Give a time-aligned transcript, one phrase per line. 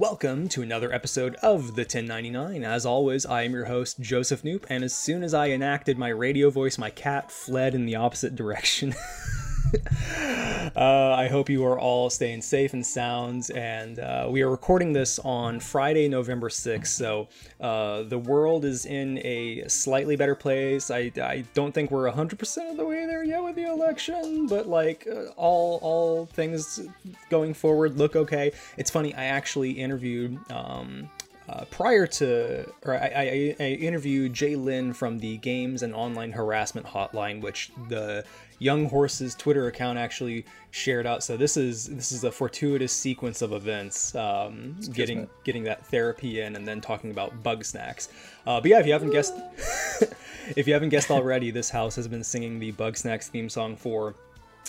[0.00, 2.64] welcome to another episode of the 1099.
[2.64, 6.08] As always, I am your host, Joseph Knoop, and as soon as I enacted my
[6.08, 8.94] radio voice, my cat fled in the opposite direction.
[10.76, 13.50] uh, I hope you are all staying safe and sound.
[13.54, 16.86] And uh, we are recording this on Friday, November 6th.
[16.88, 17.28] So
[17.60, 20.90] uh, the world is in a slightly better place.
[20.90, 24.66] I, I don't think we're 100% of the way there yet with the election, but
[24.66, 26.80] like uh, all, all things
[27.28, 28.52] going forward look okay.
[28.76, 30.38] It's funny, I actually interviewed.
[30.50, 31.08] Um,
[31.50, 36.30] uh, prior to, or I, I, I, interviewed Jay Lin from the Games and Online
[36.30, 38.24] Harassment Hotline, which the
[38.60, 41.24] Young Horse's Twitter account actually shared out.
[41.24, 46.40] So this is this is a fortuitous sequence of events, um, getting getting that therapy
[46.40, 48.08] in, and then talking about Bugsnax.
[48.46, 49.34] Uh, but yeah, if you haven't guessed,
[50.56, 54.14] if you haven't guessed already, this house has been singing the Bugsnax theme song for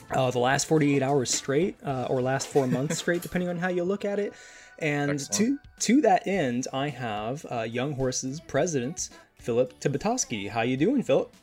[0.10, 3.68] uh, the last 48 hours straight, uh, or last four months straight, depending on how
[3.68, 4.34] you look at it.
[4.82, 5.60] And Excellent.
[5.80, 10.50] to to that end, I have uh, Young Horses president Philip Tibitoski.
[10.50, 11.34] How you doing, Philip?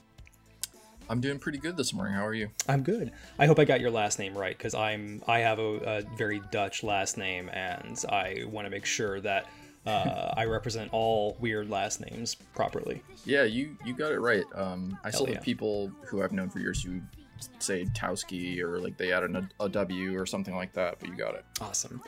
[1.09, 2.15] I'm doing pretty good this morning.
[2.15, 2.51] How are you?
[2.69, 3.13] I'm good.
[3.39, 6.43] I hope I got your last name right because I'm I have a, a, very
[6.51, 9.47] Dutch last name, and I want to make sure that
[9.87, 13.03] uh, I represent all weird last names properly.
[13.25, 14.45] Yeah, you you got it right.
[14.55, 15.35] Um, I Hell still yeah.
[15.37, 17.01] have people who I've known for years who
[17.61, 21.17] say Towski or like they added a, a W or something like that, but you
[21.17, 21.45] got it.
[21.61, 22.03] Awesome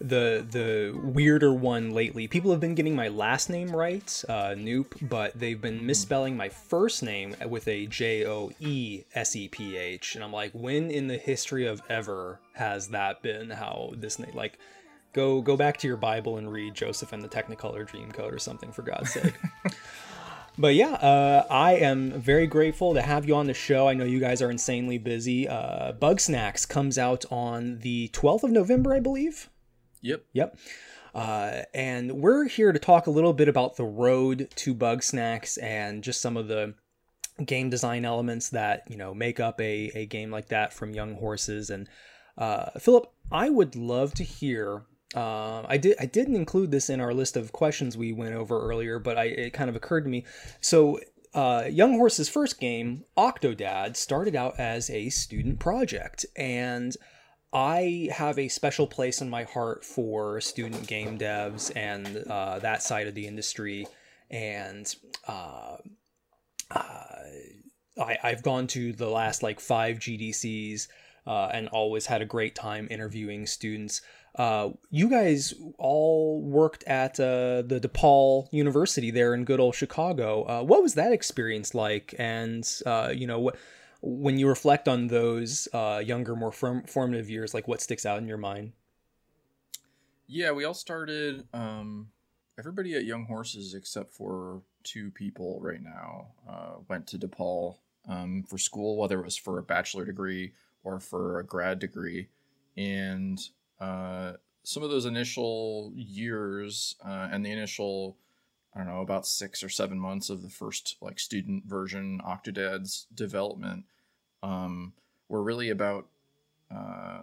[0.00, 2.28] the the weirder one lately.
[2.28, 5.86] People have been getting my last name right, uh, Knoop, but they've been hmm.
[5.86, 10.32] misspelling my first name with a J O E S E P H, and I'm
[10.32, 14.58] like, when in the history of ever has that been how this name like?
[15.12, 18.72] Go go back to your Bible and read Joseph and the Technicolor Dreamcoat or something
[18.72, 19.34] for God's sake.
[20.58, 23.88] but yeah, uh, I am very grateful to have you on the show.
[23.88, 25.46] I know you guys are insanely busy.
[25.46, 29.50] Uh, Bugsnax comes out on the 12th of November, I believe.
[30.02, 30.24] Yep.
[30.32, 30.58] Yep.
[31.14, 36.02] Uh, and we're here to talk a little bit about the road to Bugsnax and
[36.02, 36.74] just some of the
[37.44, 41.14] game design elements that you know make up a, a game like that from Young
[41.14, 41.70] Horses.
[41.70, 41.88] And
[42.38, 44.84] uh, Philip, I would love to hear.
[45.14, 45.96] Uh, I did.
[46.00, 49.24] I didn't include this in our list of questions we went over earlier, but I,
[49.24, 50.24] it kind of occurred to me.
[50.62, 50.98] So,
[51.34, 56.96] uh, Young Horse's first game, Octodad, started out as a student project, and
[57.52, 62.82] I have a special place in my heart for student game devs and uh, that
[62.82, 63.86] side of the industry.
[64.30, 64.92] And
[65.28, 65.76] uh,
[66.70, 67.04] uh,
[68.00, 70.88] I, have gone to the last like five GDCs
[71.26, 74.00] uh, and always had a great time interviewing students.
[74.34, 80.62] Uh, you guys all worked at uh, the DePaul University there in good old Chicago.
[80.62, 82.14] what was that experience like?
[82.18, 82.66] And,
[83.14, 83.56] you know, what
[84.02, 88.18] when you reflect on those uh, younger, more form- formative years, like what sticks out
[88.18, 88.72] in your mind?
[90.26, 91.46] Yeah, we all started.
[91.54, 92.08] Um,
[92.58, 97.76] everybody at Young Horses, except for two people right now, uh, went to DePaul
[98.08, 100.52] um, for school, whether it was for a bachelor degree
[100.82, 102.28] or for a grad degree.
[102.76, 103.40] And
[103.80, 104.32] uh,
[104.64, 108.16] some of those initial years uh, and the initial
[108.74, 113.06] I don't know, about six or seven months of the first like student version Octodad's
[113.14, 113.84] development
[114.42, 114.94] um,
[115.28, 116.06] were really about
[116.74, 117.22] uh,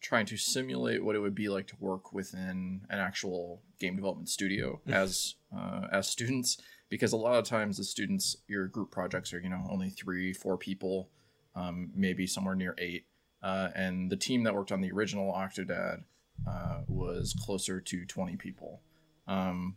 [0.00, 4.28] trying to simulate what it would be like to work within an actual game development
[4.28, 4.92] studio mm.
[4.92, 6.58] as uh, as students
[6.90, 10.32] because a lot of times the students your group projects are you know only three
[10.32, 11.08] four people
[11.54, 13.06] um, maybe somewhere near eight
[13.42, 16.02] uh, and the team that worked on the original octodad
[16.48, 18.80] uh, was closer to 20 people
[19.28, 19.76] um,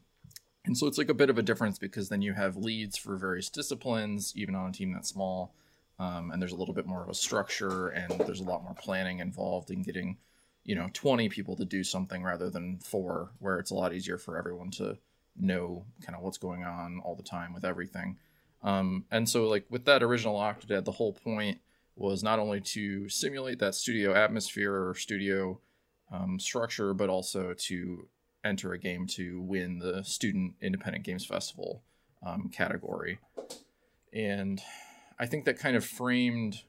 [0.65, 3.17] and so it's like a bit of a difference because then you have leads for
[3.17, 5.53] various disciplines even on a team that's small
[5.99, 8.73] um, and there's a little bit more of a structure and there's a lot more
[8.73, 10.17] planning involved in getting
[10.63, 14.17] you know 20 people to do something rather than four where it's a lot easier
[14.17, 14.97] for everyone to
[15.37, 18.17] know kind of what's going on all the time with everything.
[18.63, 21.59] Um, and so like with that original octodad the whole point
[21.95, 25.59] was not only to simulate that studio atmosphere or studio
[26.11, 28.07] um, structure but also to
[28.45, 31.81] enter a game to win the student independent games festival
[32.25, 33.19] um, category
[34.13, 34.61] and
[35.19, 36.63] I think that kind of framed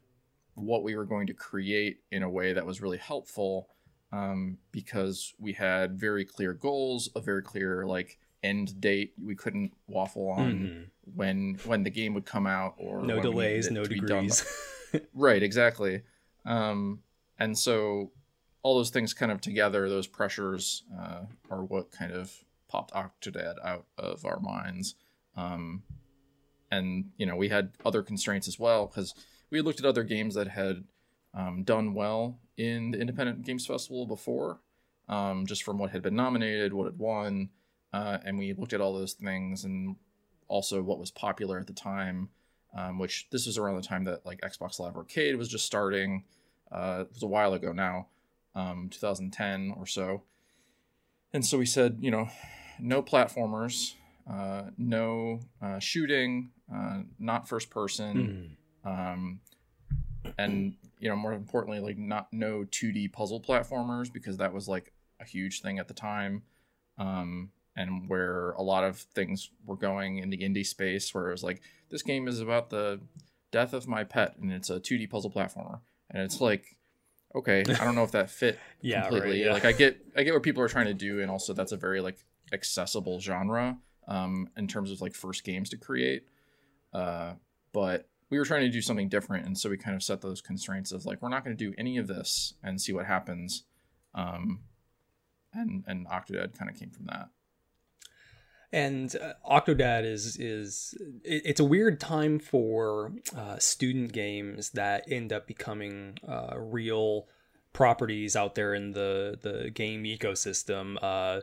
[0.55, 3.69] what we were going to create in a way that was really helpful
[4.12, 9.12] um, because we had very clear goals, a very clear like end date.
[9.23, 10.82] We couldn't waffle on mm-hmm.
[11.14, 14.44] when when the game would come out or no delays, no degrees.
[15.14, 16.02] right, exactly.
[16.44, 17.00] Um,
[17.38, 18.12] and so
[18.67, 21.21] all those things kind of together, those pressures uh,
[21.53, 22.33] are what kind of
[22.69, 24.97] popped Octodad out of our minds.
[25.37, 25.85] Um,
[26.73, 29.15] and you know we had other constraints as well because
[29.51, 30.83] we looked at other games that had
[31.33, 34.59] um, done well in the independent games festival before
[35.09, 37.51] um, just from what had been nominated, what had won,
[37.93, 39.95] uh, and we looked at all those things and
[40.49, 42.31] also what was popular at the time.
[42.75, 46.25] Um, which this was around the time that like Xbox Live Arcade was just starting.
[46.71, 48.09] Uh, it was a while ago now,
[48.56, 50.23] um, 2010 or so.
[51.32, 52.29] And so we said, you know,
[52.81, 53.93] no platformers,
[54.29, 58.91] uh, no uh, shooting, uh, not first person, Mm.
[58.91, 59.41] um,
[60.38, 64.93] and you know, more importantly, like not no 2D puzzle platformers because that was like
[65.20, 66.43] a huge thing at the time,
[66.99, 71.32] um, and where a lot of things were going in the indie space, where it
[71.32, 71.61] was like
[71.91, 73.00] this game is about the
[73.52, 75.81] death of my pet, and it's a 2D puzzle platformer,
[76.11, 76.76] and it's like.
[77.37, 79.44] Okay, I don't know if that fit Yeah, right, completely.
[79.44, 79.53] yeah.
[79.53, 81.77] Like I get I get what people are trying to do, and also that's a
[81.77, 82.17] very like
[82.53, 83.77] accessible genre
[84.09, 86.27] um, in terms of like first games to create.
[86.94, 87.35] Uh,
[87.73, 90.41] but we were trying to do something different, and so we kind of set those
[90.41, 93.65] constraints of like we're not going to do any of this and see what happens.
[94.15, 94.61] Um,
[95.53, 97.29] and and Octodad kind of came from that.
[98.73, 105.05] And uh, Octodad is is it, it's a weird time for uh, student games that
[105.11, 107.27] end up becoming uh, real
[107.73, 110.97] properties out there in the the game ecosystem.
[111.01, 111.41] Uh,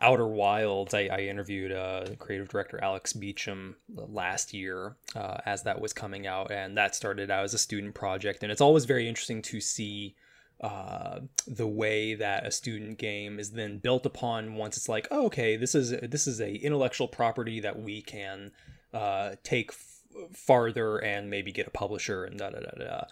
[0.00, 5.80] Outer Wilds, I, I interviewed uh, creative director Alex Beachum last year uh, as that
[5.80, 8.42] was coming out, and that started out as a student project.
[8.42, 10.14] And it's always very interesting to see
[10.60, 15.26] uh, the way that a student game is then built upon once it's like, oh,
[15.26, 18.52] okay, this is this is a intellectual property that we can
[18.92, 20.02] uh, take f-
[20.32, 23.04] farther and maybe get a publisher and da da da da.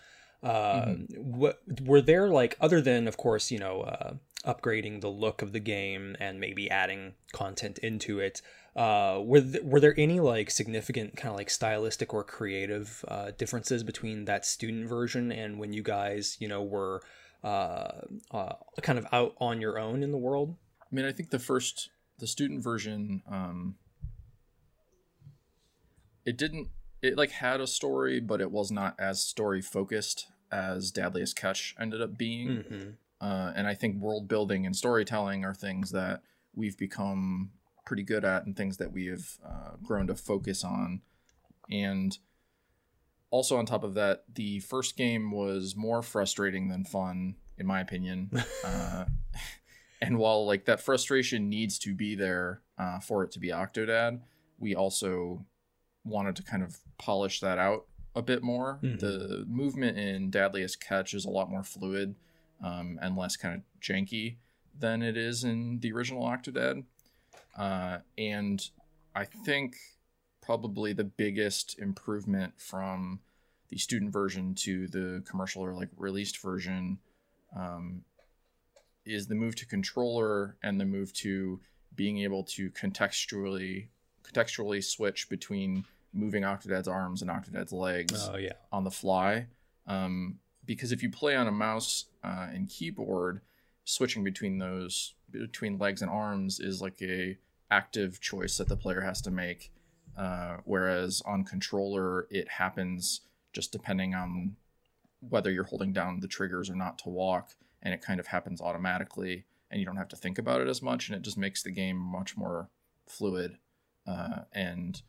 [0.49, 4.15] Uh, what were there like other than of course you know uh,
[4.45, 8.43] upgrading the look of the game and maybe adding content into it
[8.75, 13.31] uh, were th- were there any like significant kind of like stylistic or creative uh,
[13.39, 17.03] differences between that student version and when you guys you know were
[17.43, 17.93] uh,
[18.31, 20.57] uh, kind of out on your own in the world
[20.93, 23.77] I mean, I think the first the student version, um,
[26.27, 26.69] it didn't
[27.01, 31.75] it like had a story, but it was not as story focused as Dadliest Catch
[31.81, 32.49] ended up being.
[32.49, 32.91] mm-hmm.
[33.21, 36.23] Uh, and I think world building and storytelling are things that
[36.55, 37.53] we've become
[37.87, 41.01] pretty good at and things that we have uh, grown to focus on.
[41.71, 42.19] And
[43.33, 47.81] also, on top of that, the first game was more frustrating than fun, in my
[47.81, 48.31] opinion.
[48.65, 49.07] uh,
[50.03, 54.21] and while like that frustration needs to be there uh, for it to be Octodad,
[54.59, 55.47] we also
[56.05, 58.79] wanted to kind of polish that out a bit more.
[58.83, 59.01] Mhm.
[59.01, 62.15] The movement in Dadliest Catch is a lot more fluid
[62.63, 64.37] um, and less kind of janky
[64.79, 66.85] than it is in the original Octodad.
[67.57, 68.69] Uh, and
[69.15, 69.77] I think
[70.43, 73.21] probably the biggest improvement from
[73.69, 76.99] the student version to the commercial or like released version
[77.57, 78.03] um,
[79.07, 81.61] is the move to controller and the move to
[81.95, 83.89] being able to contextually
[84.23, 89.47] contextually switch between moving Octodad's arms and Octodad's legs oh yeah on the fly.
[89.87, 93.41] Um, because if you play on a mouse uh, and keyboard,
[93.85, 97.39] switching between those between legs and arms is like a
[97.71, 99.72] active choice that the player has to make.
[100.17, 104.57] Uh, whereas on controller, it happens just depending on
[105.21, 107.51] whether you're holding down the triggers or not to walk,
[107.83, 110.83] and it kind of happens automatically, and you don't have to think about it as
[110.83, 112.69] much, and it just makes the game much more
[113.07, 113.59] fluid
[114.07, 115.03] uh, and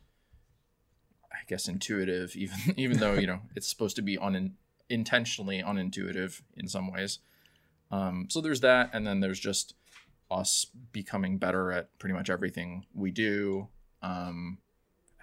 [1.32, 4.54] I guess intuitive, even even though you know it's supposed to be un,
[4.88, 7.18] intentionally unintuitive in some ways.
[7.90, 9.74] Um, so there's that, and then there's just
[10.30, 13.68] us becoming better at pretty much everything we do.
[14.02, 14.58] Um,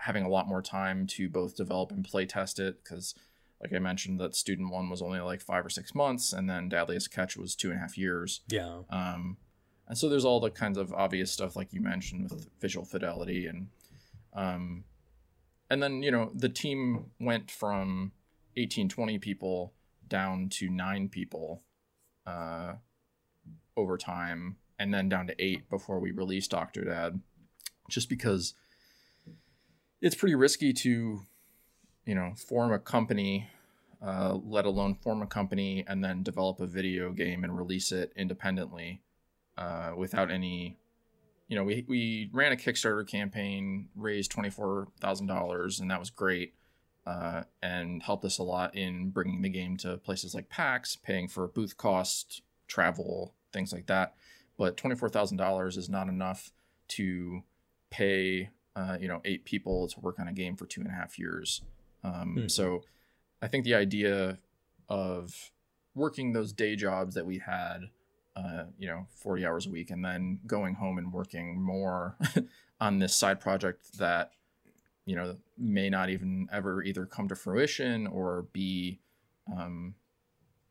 [0.01, 3.15] having a lot more time to both develop and play test it because,
[3.61, 6.69] like I mentioned, that student one was only like five or six months, and then
[6.69, 8.41] Dadliest Catch was two and a half years.
[8.47, 9.37] yeah Um,
[9.87, 13.45] and so there's all the kinds of obvious stuff like you mentioned with visual fidelity
[13.47, 13.67] and
[14.33, 14.85] um,
[15.69, 18.13] and then you know the team went from
[18.55, 19.73] 18 20 people
[20.07, 21.63] down to nine people
[22.25, 22.73] uh,
[23.75, 27.19] over time and then down to eight before we released Octodad,
[27.89, 28.55] just because
[30.01, 31.21] it's pretty risky to
[32.05, 33.49] you know form a company
[34.05, 38.11] uh, let alone form a company and then develop a video game and release it
[38.15, 39.01] independently
[39.57, 40.77] uh, without any
[41.47, 46.53] you know we, we ran a kickstarter campaign raised $24000 and that was great
[47.05, 51.27] uh, and helped us a lot in bringing the game to places like pax paying
[51.27, 54.15] for booth costs travel things like that.
[54.57, 56.51] But $24000 is not enough
[56.89, 57.43] to
[57.89, 60.93] pay uh, you know eight people to work on a game for two and a
[60.93, 61.61] half years
[62.03, 62.47] um, Hmm.
[62.47, 62.83] so
[63.41, 64.37] i think the idea
[64.89, 65.51] of
[65.95, 67.89] working those day jobs that we had
[68.33, 72.15] uh, you know, 40 hours a week and then going home and working more
[72.79, 74.31] on this side project that,
[75.05, 78.99] you know, may not even ever either come to fruition or be
[79.53, 79.95] um,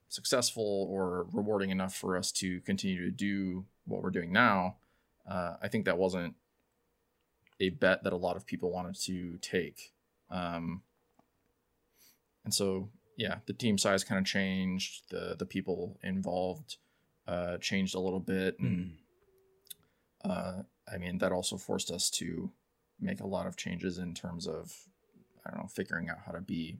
[0.08, 4.76] successful or rewarding enough for us to continue to do what we're doing now.
[5.30, 6.34] Uh, I think that wasn't
[7.60, 9.92] a bet that a lot of people wanted to take.
[10.30, 10.82] Um,
[12.44, 15.10] and so, yeah, the team size kind of changed.
[15.10, 16.76] The the people involved
[17.26, 18.58] uh, changed a little bit.
[18.58, 18.92] And,
[20.24, 20.30] mm.
[20.30, 20.62] uh,
[20.92, 22.50] I mean, that also forced us to
[23.00, 24.74] make a lot of changes in terms of,
[25.46, 26.78] I don't know, figuring out how to be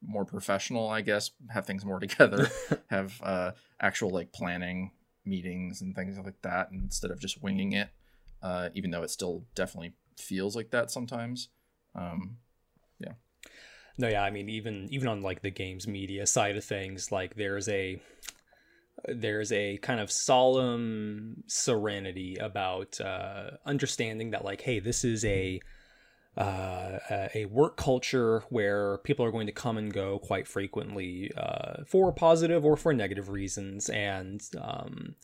[0.00, 2.48] more professional, I guess, have things more together,
[2.90, 4.92] have uh, actual like planning
[5.24, 7.88] meetings and things like that instead of just winging it,
[8.42, 11.48] uh, even though it still definitely feels like that sometimes.
[11.94, 12.36] Um,
[12.98, 13.12] yeah.
[13.96, 17.34] No, yeah, I mean, even even on like the games media side of things, like
[17.34, 18.00] there's a
[19.06, 25.60] there's a kind of solemn serenity about uh, understanding that like hey this is a
[26.36, 26.98] uh,
[27.34, 32.12] a work culture where people are going to come and go quite frequently uh, for
[32.12, 35.16] positive or for negative reasons and um,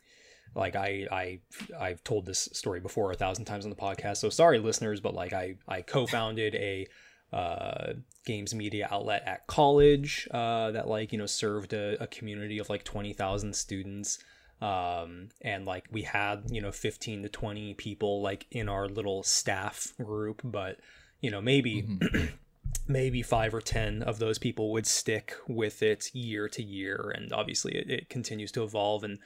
[0.55, 1.39] like I, I
[1.79, 5.15] I've told this story before a thousand times on the podcast so sorry listeners but
[5.15, 6.87] like I I co-founded a
[7.33, 7.95] uh,
[8.25, 12.69] games media outlet at college uh, that like you know served a, a community of
[12.69, 14.19] like 20,000 students
[14.63, 19.23] um, and like we had you know 15 to 20 people like in our little
[19.25, 20.79] staff group but
[21.21, 22.27] you know maybe mm-hmm.
[22.89, 27.33] maybe five or ten of those people would stick with it year to year and
[27.33, 29.19] obviously it, it continues to evolve and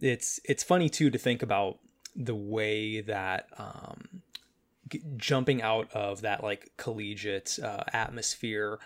[0.00, 1.78] it's it's funny too to think about
[2.16, 4.22] the way that um,
[5.16, 8.78] jumping out of that like collegiate uh, atmosphere.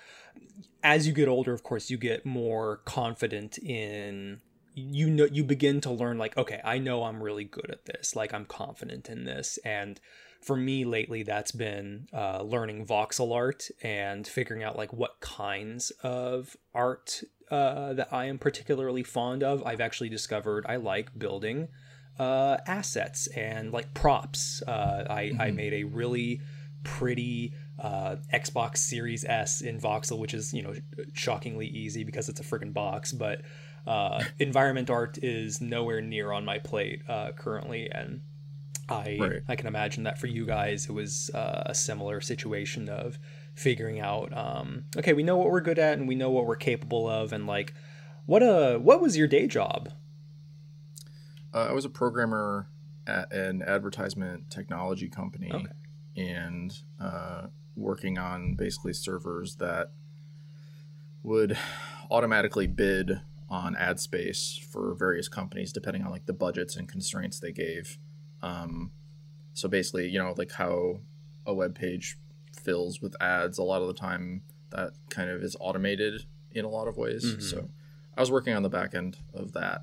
[0.83, 4.41] As you get older of course you get more confident in
[4.75, 8.15] you know you begin to learn like okay i know i'm really good at this.
[8.15, 9.59] Like i'm confident in this.
[9.65, 10.01] And
[10.41, 15.91] for me lately that's been uh, learning voxel art and figuring out like what kinds
[16.03, 21.69] of art uh, that i am particularly fond of i've actually discovered i like building
[22.19, 24.63] uh, assets and like props.
[24.67, 25.41] Uh, I, mm-hmm.
[25.41, 26.41] I made a really
[26.85, 30.75] pretty uh, Xbox Series S in voxel, which is you know
[31.13, 33.13] shockingly easy because it's a freaking box.
[33.13, 33.43] But
[33.87, 38.23] uh, environment art is nowhere near on my plate uh, currently, and
[38.89, 39.43] I right.
[39.49, 43.19] I can imagine that for you guys it was uh, a similar situation of
[43.55, 46.57] figuring out um, okay we know what we're good at and we know what we're
[46.57, 47.75] capable of and like
[48.27, 49.91] what a uh, what was your day job
[51.55, 52.69] uh, I was a programmer
[53.07, 55.67] at an advertisement technology company, okay.
[56.17, 59.93] and uh, working on basically servers that
[61.23, 61.57] would
[62.11, 67.41] automatically bid on ad space for various companies depending on like the budgets and constraints
[67.41, 67.99] they gave.
[68.43, 68.93] Um,
[69.55, 71.01] so basically, you know, like how
[71.47, 72.17] a web page
[72.53, 76.69] fills with ads, a lot of the time that kind of is automated in a
[76.69, 77.25] lot of ways.
[77.25, 77.41] Mm-hmm.
[77.41, 77.69] So
[78.17, 79.83] I was working on the back end of that,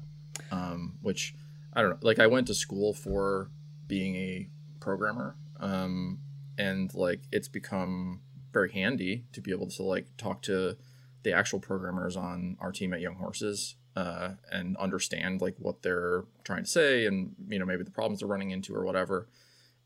[0.51, 1.33] um, which
[1.73, 1.97] I don't know.
[2.01, 3.49] Like I went to school for
[3.87, 6.19] being a programmer, um,
[6.57, 8.21] and like it's become
[8.53, 10.77] very handy to be able to like talk to
[11.23, 16.25] the actual programmers on our team at Young Horses uh, and understand like what they're
[16.43, 19.27] trying to say and you know maybe the problems they're running into or whatever.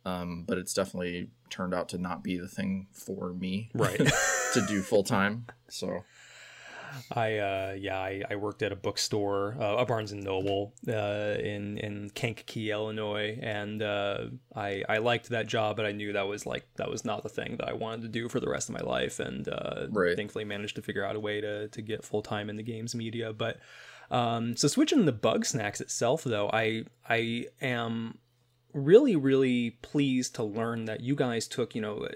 [0.06, 3.98] Um, but it's definitely turned out to not be the thing for me, right?
[4.54, 5.46] to do full time.
[5.68, 6.04] So
[7.12, 11.36] I uh, yeah, I, I worked at a bookstore, uh, a Barnes and Noble, uh,
[11.40, 14.26] in in Kankakee, Illinois, and uh,
[14.56, 17.30] I I liked that job, but I knew that was like that was not the
[17.30, 20.16] thing that I wanted to do for the rest of my life, and uh, right.
[20.16, 22.96] thankfully managed to figure out a way to to get full time in the games
[22.96, 23.34] media.
[23.34, 23.58] But
[24.12, 28.18] um, so switching the Bugsnax itself, though, I I am
[28.74, 32.08] really really pleased to learn that you guys took you know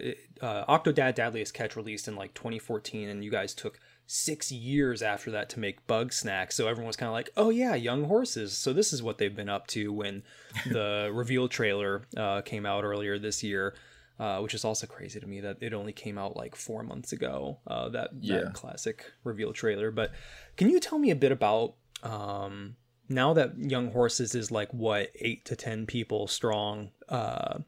[0.41, 5.31] uh, Octodad Dadliest Catch released in like 2014, and you guys took six years after
[5.31, 8.57] that to make Bugsnax So everyone was kind of like, oh, yeah, Young Horses.
[8.57, 10.23] So this is what they've been up to when
[10.69, 13.75] the reveal trailer uh, came out earlier this year.
[14.19, 17.11] Uh, which is also crazy to me that it only came out like four months
[17.11, 17.57] ago.
[17.65, 18.41] Uh, that, yeah.
[18.41, 19.89] that classic reveal trailer.
[19.89, 20.11] But
[20.55, 21.73] can you tell me a bit about
[22.03, 22.75] um,
[23.09, 26.91] now that Young Horses is like what eight to ten people strong?
[27.09, 27.59] Uh,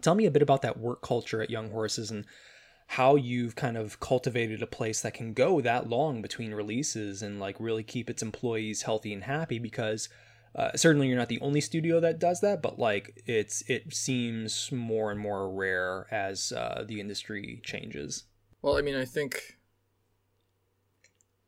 [0.00, 2.26] tell me a bit about that work culture at Young Horses and
[2.94, 7.38] how you've kind of cultivated a place that can go that long between releases and
[7.38, 10.08] like really keep its employees healthy and happy because
[10.56, 14.72] uh, certainly you're not the only studio that does that but like it's it seems
[14.72, 18.24] more and more rare as uh, the industry changes
[18.60, 19.56] well i mean i think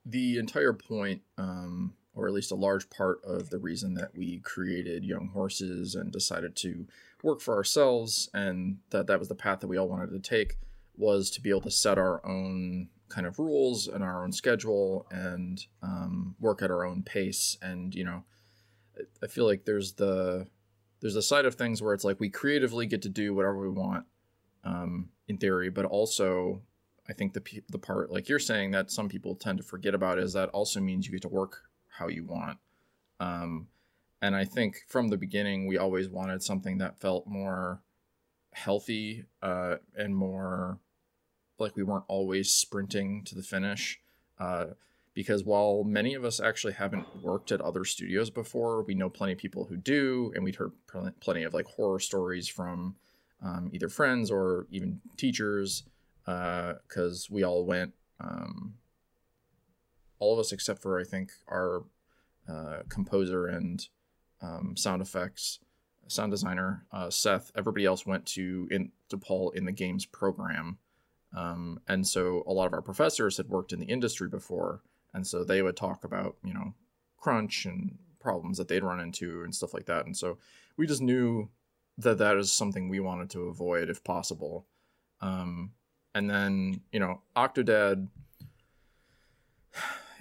[0.06, 4.38] the entire point um, or at least a large part of the reason that we
[4.40, 6.86] created Young Horses and decided to
[7.22, 10.58] work for ourselves, and that that was the path that we all wanted to take,
[10.96, 15.06] was to be able to set our own kind of rules and our own schedule
[15.10, 17.56] and um, work at our own pace.
[17.62, 18.24] And you know,
[19.22, 20.46] I feel like there's the
[21.00, 23.68] there's the side of things where it's like we creatively get to do whatever we
[23.68, 24.06] want
[24.64, 26.62] um, in theory, but also
[27.08, 30.18] I think the the part like you're saying that some people tend to forget about
[30.18, 31.64] is that also means you get to work
[31.98, 32.58] how you want.
[33.20, 33.68] Um,
[34.20, 37.80] and I think from the beginning we always wanted something that felt more
[38.52, 40.78] healthy uh, and more
[41.58, 44.00] like we weren't always sprinting to the finish.
[44.38, 44.66] Uh,
[45.14, 49.32] because while many of us actually haven't worked at other studios before, we know plenty
[49.32, 50.72] of people who do, and we'd heard
[51.20, 52.96] plenty of like horror stories from
[53.42, 55.84] um, either friends or even teachers,
[56.24, 58.74] because uh, we all went, um,
[60.22, 61.82] all of us except for I think our
[62.48, 63.88] uh, composer and
[64.40, 65.58] um, sound effects
[66.06, 67.50] sound designer uh, Seth.
[67.56, 70.78] Everybody else went to in DePaul in the games program,
[71.36, 75.26] um, and so a lot of our professors had worked in the industry before, and
[75.26, 76.74] so they would talk about you know
[77.18, 80.06] crunch and problems that they'd run into and stuff like that.
[80.06, 80.38] And so
[80.76, 81.50] we just knew
[81.98, 84.66] that that is something we wanted to avoid if possible.
[85.20, 85.72] Um,
[86.14, 88.08] and then you know Octodad,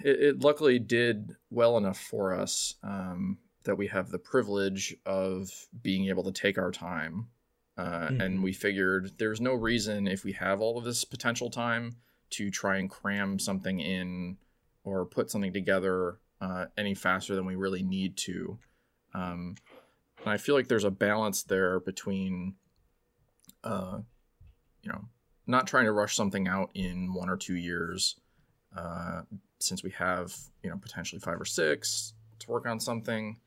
[0.04, 5.50] it, it, luckily did well enough for us um, that we have the privilege of
[5.82, 7.28] being able to take our time.
[7.76, 8.20] Uh, mm-hmm.
[8.20, 11.96] And we figured there's no reason if we have all of this potential time
[12.30, 14.36] to try and cram something in
[14.84, 18.58] or put something together uh, any faster than we really need to.
[19.14, 19.56] Um,
[20.20, 22.54] and I feel like there's a balance there between,
[23.64, 23.98] uh,
[24.82, 25.04] you know,
[25.46, 28.16] not trying to rush something out in one or two years,
[28.76, 29.22] uh,
[29.62, 33.38] since we have you know potentially five or six to work on something,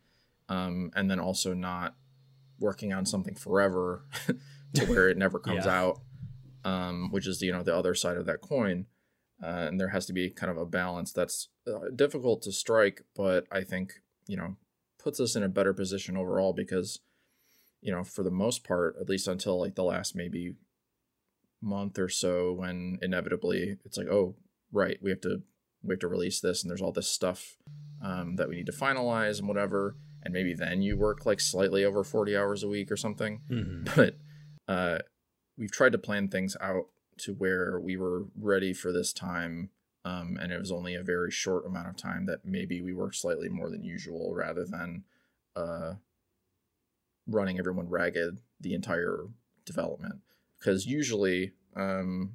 [0.49, 1.95] um, and then also not
[2.59, 4.05] working on something forever
[4.73, 5.79] to where it never comes yeah.
[5.79, 5.99] out,
[6.63, 8.85] um, which is you know the other side of that coin.
[9.43, 13.01] Uh, and there has to be kind of a balance that's uh, difficult to strike,
[13.15, 14.55] but I think you know
[14.97, 16.99] puts us in a better position overall because
[17.81, 20.55] you know for the most part, at least until like the last maybe
[21.61, 24.35] month or so, when inevitably it's like, oh
[24.71, 25.41] right, we have to
[25.85, 27.57] we have to release this, and there's all this stuff
[28.01, 31.83] um, that we need to finalize and whatever, and maybe then you work like slightly
[31.83, 33.83] over forty hours a week or something, mm-hmm.
[33.95, 34.17] but
[34.67, 34.99] uh,
[35.57, 39.69] we've tried to plan things out to where we were ready for this time
[40.05, 43.15] um, and it was only a very short amount of time that maybe we worked
[43.15, 45.03] slightly more than usual rather than
[45.55, 45.95] uh,
[47.27, 49.25] running everyone ragged the entire
[49.65, 50.21] development.
[50.59, 52.33] Because usually um,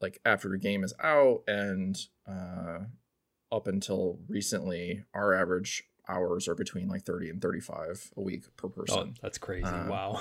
[0.00, 1.96] like after a game is out and
[2.28, 2.80] uh,
[3.52, 8.68] up until recently our average hours are between like 30 and 35 a week per
[8.68, 9.14] person.
[9.14, 9.64] Oh, that's crazy.
[9.64, 10.20] Uh, wow.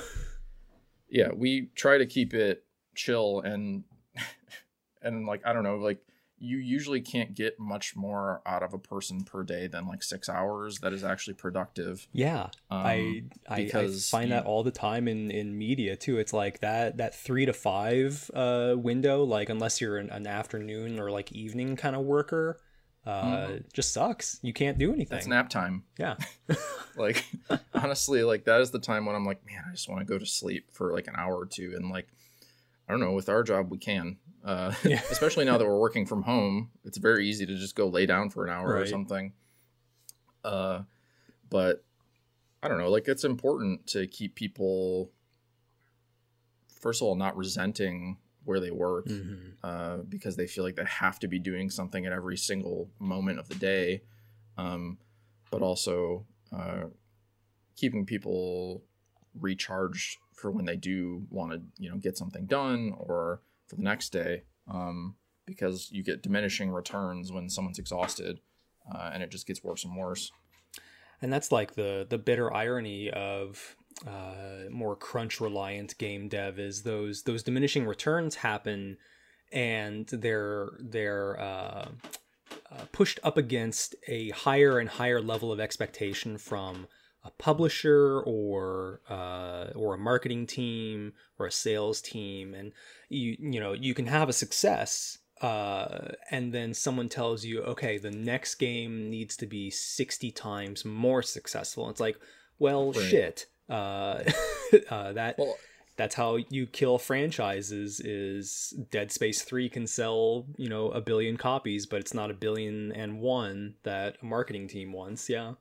[1.09, 2.63] yeah, we try to keep it
[2.95, 3.83] chill and
[5.01, 5.99] and like I don't know, like
[6.39, 10.29] you usually can't get much more out of a person per day than like six
[10.29, 12.07] hours that is actually productive.
[12.11, 16.17] Yeah, um, I, I, I find you, that all the time in in media too.
[16.17, 20.99] It's like that that three to five uh, window, like unless you're an, an afternoon
[20.99, 22.59] or like evening kind of worker,
[23.05, 23.57] uh, mm-hmm.
[23.73, 24.39] just sucks.
[24.41, 25.17] You can't do anything.
[25.17, 25.83] It's nap time.
[25.97, 26.15] Yeah.
[26.97, 27.25] like
[27.73, 30.17] honestly, like that is the time when I'm like, man, I just want to go
[30.17, 31.73] to sleep for like an hour or two.
[31.75, 32.07] And like,
[32.87, 34.17] I don't know, with our job, we can.
[34.43, 35.01] Uh, yeah.
[35.11, 38.29] especially now that we're working from home, it's very easy to just go lay down
[38.29, 38.83] for an hour right.
[38.83, 39.33] or something.
[40.43, 40.81] Uh,
[41.49, 41.83] but
[42.61, 45.11] I don't know, like it's important to keep people,
[46.79, 49.49] first of all, not resenting where they work mm-hmm.
[49.63, 53.39] uh, because they feel like they have to be doing something at every single moment
[53.39, 54.01] of the day,
[54.57, 54.97] um,
[55.51, 56.25] but also
[56.55, 56.85] uh,
[57.75, 58.83] keeping people
[59.39, 63.83] recharged for when they do want to you know get something done or for the
[63.83, 68.39] next day um, because you get diminishing returns when someone's exhausted
[68.93, 70.31] uh, and it just gets worse and worse.
[71.21, 73.75] And that's like the the bitter irony of
[74.07, 78.97] uh, more crunch reliant game dev is those those diminishing returns happen
[79.51, 81.89] and they're they're uh,
[82.71, 86.87] uh, pushed up against a higher and higher level of expectation from
[87.23, 92.71] a publisher or uh, or a marketing team or a sales team and
[93.09, 97.97] you you know you can have a success uh, and then someone tells you, okay,
[97.97, 101.89] the next game needs to be 60 times more successful.
[101.89, 102.17] It's like,
[102.57, 103.05] well, right.
[103.05, 103.45] shit.
[103.69, 104.23] Uh,
[104.89, 105.55] uh, that well,
[105.95, 111.37] that's how you kill franchises is dead space 3 can sell you know a billion
[111.37, 115.53] copies but it's not a billion and one that a marketing team wants yeah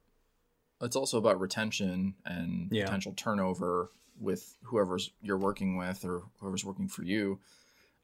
[0.80, 2.84] it's also about retention and yeah.
[2.84, 7.38] potential turnover with whoever's you're working with or whoever's working for you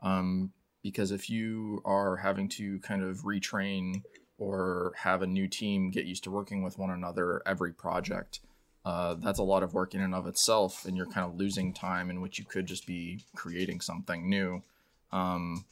[0.03, 4.03] um, because if you are having to kind of retrain
[4.39, 8.41] or have a new team get used to working with one another every project
[8.85, 11.73] uh, that's a lot of work in and of itself, and you're kind of losing
[11.73, 14.63] time in which you could just be creating something new,
[15.11, 15.65] um,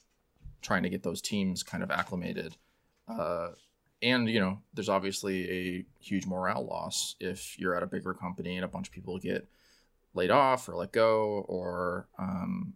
[0.63, 2.57] trying to get those teams kind of acclimated.
[3.07, 3.49] Uh,
[4.03, 8.57] and you know, there's obviously a huge morale loss if you're at a bigger company
[8.57, 9.47] and a bunch of people get
[10.15, 12.75] laid off or let go, or um,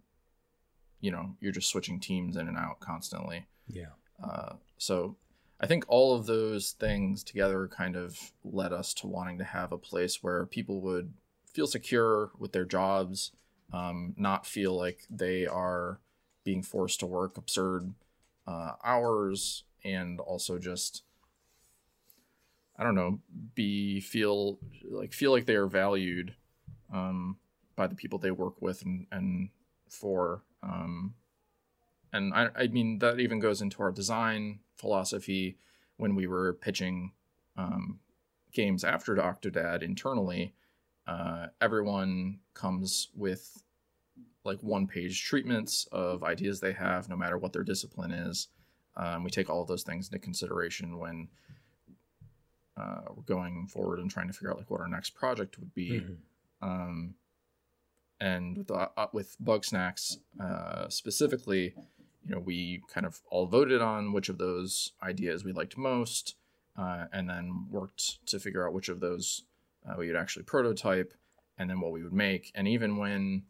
[1.01, 3.45] you know, you're just switching teams in and out constantly.
[3.67, 3.93] Yeah.
[4.23, 5.15] Uh, so
[5.59, 9.71] I think all of those things together kind of led us to wanting to have
[9.71, 11.13] a place where people would
[11.51, 13.31] feel secure with their jobs,
[13.73, 15.99] um, not feel like they are
[16.43, 17.93] being forced to work absurd
[18.45, 21.03] uh, hours, and also just
[22.77, 23.19] I don't know,
[23.55, 24.59] be feel
[24.89, 26.35] like feel like they are valued
[26.93, 27.37] um,
[27.75, 29.49] by the people they work with and and
[29.89, 30.43] for.
[30.61, 31.15] Um,
[32.13, 35.57] and I, I mean that even goes into our design philosophy
[35.97, 37.11] when we were pitching
[37.57, 37.99] um,
[38.53, 40.53] games after Octodad internally.
[41.07, 43.63] Uh, everyone comes with
[44.43, 48.47] like one page treatments of ideas they have, no matter what their discipline is.
[48.95, 51.27] Um, we take all of those things into consideration when
[52.77, 55.73] uh, we're going forward and trying to figure out like what our next project would
[55.73, 56.01] be.
[56.01, 56.69] Mm-hmm.
[56.69, 57.15] Um,
[58.19, 61.73] and with uh, with Bugsnax uh, specifically,
[62.25, 66.35] you know, we kind of all voted on which of those ideas we liked most,
[66.77, 69.43] uh, and then worked to figure out which of those
[69.87, 71.13] uh, we would actually prototype,
[71.57, 72.51] and then what we would make.
[72.55, 73.43] And even when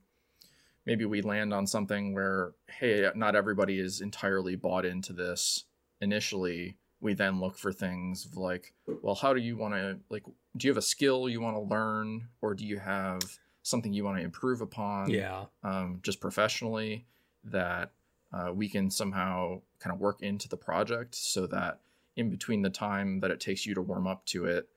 [0.85, 5.65] maybe we land on something where, hey, not everybody is entirely bought into this
[5.99, 10.23] initially, we then look for things like, well, how do you want to like?
[10.55, 13.21] Do you have a skill you want to learn, or do you have
[13.63, 15.09] something you want to improve upon?
[15.09, 17.05] Yeah, um, just professionally
[17.43, 17.91] that
[18.33, 21.79] uh, we can somehow kind of work into the project so that
[22.15, 24.67] in between the time that it takes you to warm up to it,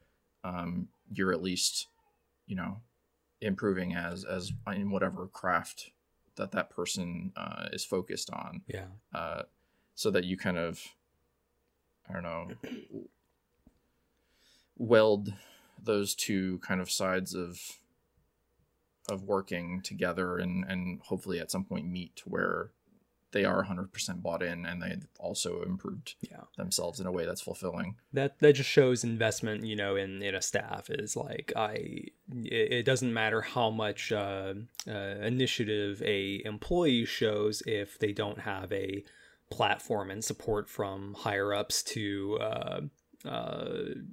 [0.45, 1.87] um, you're at least,
[2.47, 2.81] you know,
[3.41, 5.91] improving as as in whatever craft
[6.37, 8.63] that that person uh, is focused on.
[8.67, 8.87] Yeah.
[9.13, 9.43] Uh,
[9.95, 10.83] so that you kind of,
[12.11, 12.51] I don't know,
[14.77, 15.33] weld
[15.83, 17.61] those two kind of sides of
[19.09, 22.71] of working together and and hopefully at some point meet where
[23.33, 26.43] they are 100% bought in and they've also improved yeah.
[26.57, 30.35] themselves in a way that's fulfilling that that just shows investment you know in in
[30.35, 31.73] a staff is like i
[32.45, 34.55] it, it doesn't matter how much uh,
[34.89, 39.05] uh, initiative a employee shows if they don't have a
[39.51, 42.81] platform and support from higher ups to uh,
[43.29, 43.69] uh,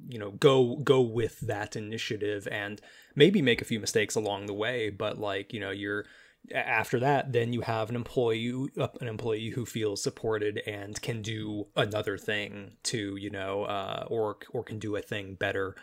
[0.09, 2.81] you know go go with that initiative and
[3.15, 4.89] maybe make a few mistakes along the way.
[4.89, 6.05] But like you know you're
[6.53, 11.67] after that then you have an employee an employee who feels supported and can do
[11.75, 15.75] another thing to you know uh, or or can do a thing better.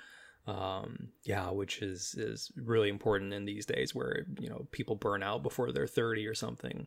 [0.46, 5.22] Um, yeah which is is really important in these days where you know people burn
[5.22, 6.86] out before they're 30 or something.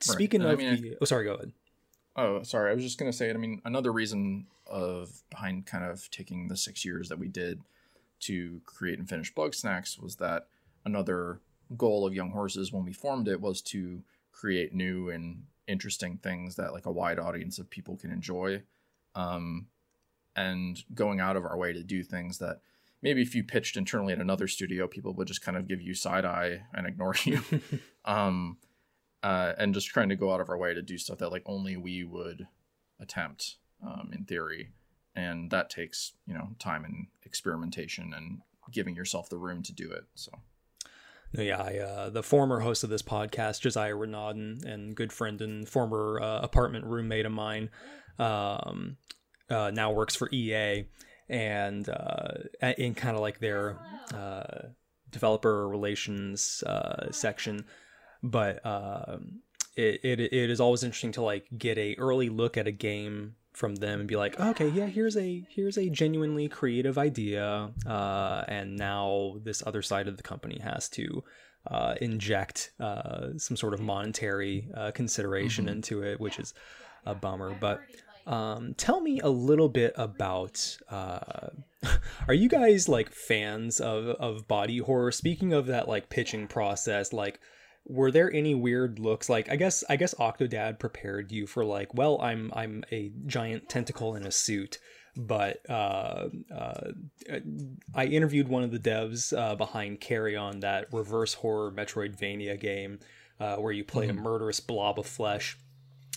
[0.00, 0.54] Speaking right.
[0.54, 1.52] of I mean, the, oh sorry go ahead
[2.16, 3.34] oh sorry i was just going to say it.
[3.34, 7.60] i mean another reason of behind kind of taking the six years that we did
[8.22, 10.46] to create and finish Bugsnax was that
[10.84, 11.40] another
[11.76, 16.56] goal of Young Horses when we formed it was to create new and interesting things
[16.56, 18.62] that like a wide audience of people can enjoy.
[19.14, 19.66] Um,
[20.34, 22.60] and going out of our way to do things that
[23.02, 25.94] maybe if you pitched internally at another studio, people would just kind of give you
[25.94, 27.42] side eye and ignore you.
[28.04, 28.56] um,
[29.22, 31.42] uh, and just trying to go out of our way to do stuff that like
[31.46, 32.46] only we would
[33.00, 34.70] attempt um, in theory.
[35.14, 38.40] And that takes, you know, time and experimentation and
[38.72, 40.04] giving yourself the room to do it.
[40.14, 40.32] So
[41.34, 45.66] yeah, I, uh, the former host of this podcast, Josiah Renaudin, and good friend and
[45.66, 47.70] former uh, apartment roommate of mine,
[48.18, 48.98] um,
[49.48, 50.84] uh, now works for EA,
[51.28, 52.34] and uh,
[52.76, 53.78] in kind of like their
[54.14, 54.68] uh,
[55.10, 57.64] developer relations uh, section.
[58.22, 59.40] But um,
[59.76, 63.36] it, it it is always interesting to like get a early look at a game
[63.52, 68.44] from them and be like, okay, yeah, here's a here's a genuinely creative idea, uh,
[68.48, 71.22] and now this other side of the company has to
[71.66, 75.74] uh, inject uh, some sort of monetary uh, consideration mm-hmm.
[75.74, 76.54] into it, which is
[77.06, 77.54] a bummer.
[77.58, 77.80] But
[78.26, 80.76] um, tell me a little bit about.
[80.90, 81.50] Uh,
[82.28, 85.12] are you guys like fans of of body horror?
[85.12, 87.40] Speaking of that, like pitching process, like
[87.84, 89.28] were there any weird looks?
[89.28, 93.68] Like i guess i guess octodad prepared you for like well i'm i'm a giant
[93.68, 94.78] tentacle in a suit
[95.16, 96.90] but uh, uh,
[97.94, 102.98] i interviewed one of the devs uh, behind Carrion that reverse horror metroidvania game
[103.42, 104.18] uh, where you play mm-hmm.
[104.18, 105.58] a murderous blob of flesh.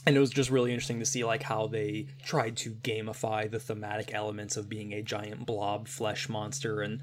[0.05, 3.59] And it was just really interesting to see like how they tried to gamify the
[3.59, 6.81] thematic elements of being a giant blob flesh monster.
[6.81, 7.01] And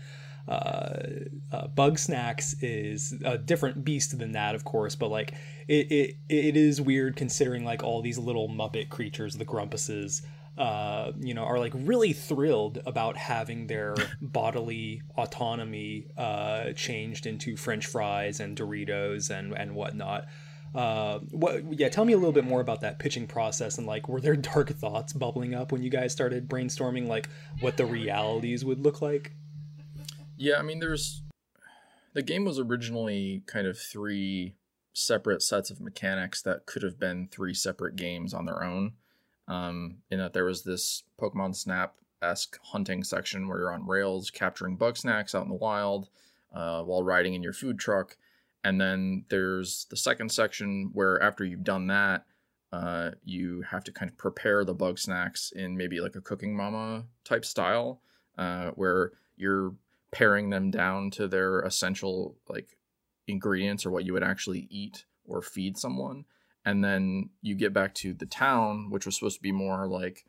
[0.49, 0.97] uh,
[1.53, 5.35] uh, Bugsnax is a different beast than that, of course, but like
[5.69, 10.23] it, it it is weird considering like all these little Muppet creatures, the Grumpuses,
[10.59, 17.57] uh, you know, are like really thrilled about having their bodily autonomy uh, changed into
[17.57, 20.27] French fries and Doritos and and whatnot.
[20.75, 21.79] Uh, what?
[21.79, 24.37] Yeah, tell me a little bit more about that pitching process and like, were there
[24.37, 27.29] dark thoughts bubbling up when you guys started brainstorming like
[27.61, 29.33] what the realities would look like?
[30.43, 31.23] Yeah, I mean, there's
[32.15, 34.57] the game was originally kind of three
[34.93, 38.95] separate sets of mechanics that could have been three separate games on their own.
[39.47, 44.33] Um, in that there was this Pokemon Snap esque hunting section where you're on rails
[44.33, 46.09] capturing Bugsnax out in the wild
[46.53, 48.17] uh, while riding in your food truck.
[48.65, 52.27] And then there's the second section where after you've done that,
[52.73, 57.05] uh, you have to kind of prepare the Bugsnax in maybe like a cooking mama
[57.23, 58.01] type style,
[58.39, 59.75] uh, where you're
[60.13, 62.77] paring them down to their essential like
[63.27, 66.25] ingredients or what you would actually eat or feed someone
[66.65, 70.27] and then you get back to the town which was supposed to be more like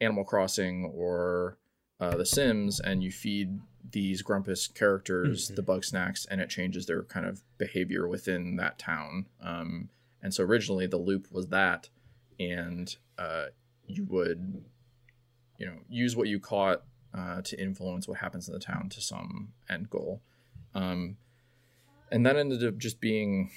[0.00, 1.58] animal crossing or
[2.00, 3.58] uh, the sims and you feed
[3.92, 5.54] these grumpus characters mm-hmm.
[5.56, 9.90] the Bugsnax and it changes their kind of behavior within that town um,
[10.22, 11.88] and so originally the loop was that
[12.38, 13.46] and uh,
[13.86, 14.64] you would
[15.58, 16.82] you know use what you caught
[17.16, 20.20] uh, to influence what happens in the town to some end goal.
[20.74, 21.16] Um,
[22.10, 23.50] and that ended up just being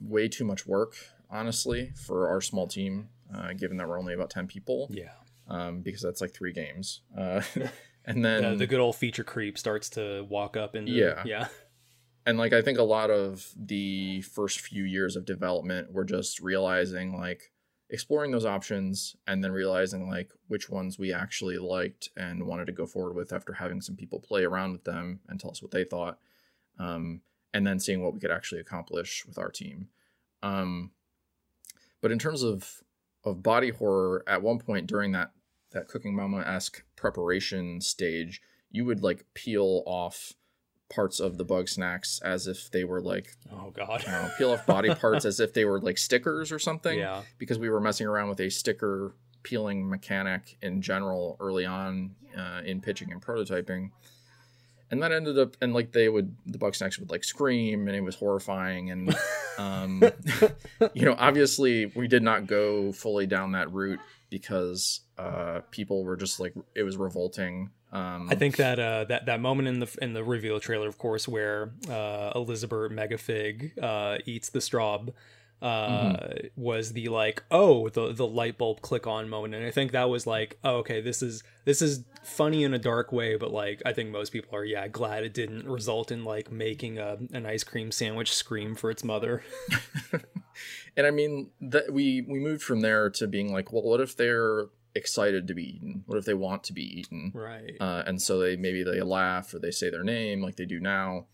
[0.00, 0.94] way too much work,
[1.30, 4.88] honestly, for our small team, uh, given that we're only about 10 people.
[4.90, 5.12] Yeah.
[5.48, 7.00] Um, because that's like three games.
[7.16, 7.40] Uh,
[8.04, 11.22] and then the, the, good old feature creep starts to walk up and yeah.
[11.24, 11.48] Yeah.
[12.26, 16.40] And like, I think a lot of the first few years of development were just
[16.40, 17.52] realizing like,
[17.90, 22.72] exploring those options and then realizing like which ones we actually liked and wanted to
[22.72, 25.70] go forward with after having some people play around with them and tell us what
[25.70, 26.18] they thought
[26.78, 27.22] um,
[27.54, 29.88] and then seeing what we could actually accomplish with our team.
[30.42, 30.90] Um,
[32.00, 32.82] but in terms of
[33.24, 35.32] of body horror at one point during that
[35.72, 40.34] that cooking mama-esque preparation stage you would like peel off
[40.90, 44.06] parts of the Bugsnax as if they were like oh god.
[44.06, 46.98] Know, peel off body parts as if they were like stickers or something.
[46.98, 47.22] Yeah.
[47.38, 52.60] Because we were messing around with a sticker peeling mechanic in general early on uh,
[52.64, 53.90] in pitching and prototyping.
[54.90, 58.00] And that ended up and like they would the Bugsnax would like scream and it
[58.00, 59.14] was horrifying and
[59.58, 60.02] um
[60.94, 66.16] you know obviously we did not go fully down that route because uh people were
[66.16, 69.98] just like it was revolting um, I think that uh, that that moment in the
[70.02, 74.98] in the reveal trailer, of course, where uh, Elizabert Megafig uh, eats the straw,
[75.62, 76.46] uh, mm-hmm.
[76.56, 80.10] was the like oh the the light bulb click on moment, and I think that
[80.10, 83.80] was like oh, okay this is this is funny in a dark way, but like
[83.86, 87.46] I think most people are yeah glad it didn't result in like making a an
[87.46, 89.42] ice cream sandwich scream for its mother.
[90.96, 94.14] and I mean that we we moved from there to being like well what if
[94.14, 96.02] they're excited to be eaten?
[96.06, 97.32] What if they want to be eaten?
[97.34, 97.76] Right.
[97.80, 100.80] Uh, and so they maybe they laugh or they say their name like they do
[100.80, 101.26] now.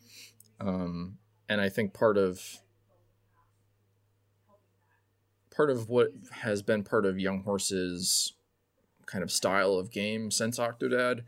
[0.60, 2.60] Um, and I think part of
[5.54, 8.34] part of what has been part of Young Horse's
[9.06, 11.20] kind of style of game since Octodad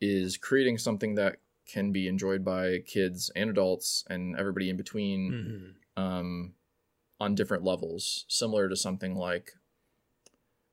[0.00, 5.32] is creating something that can be enjoyed by kids and adults and everybody in between
[5.96, 6.02] mm-hmm.
[6.02, 6.52] um,
[7.20, 9.52] on different levels, similar to something like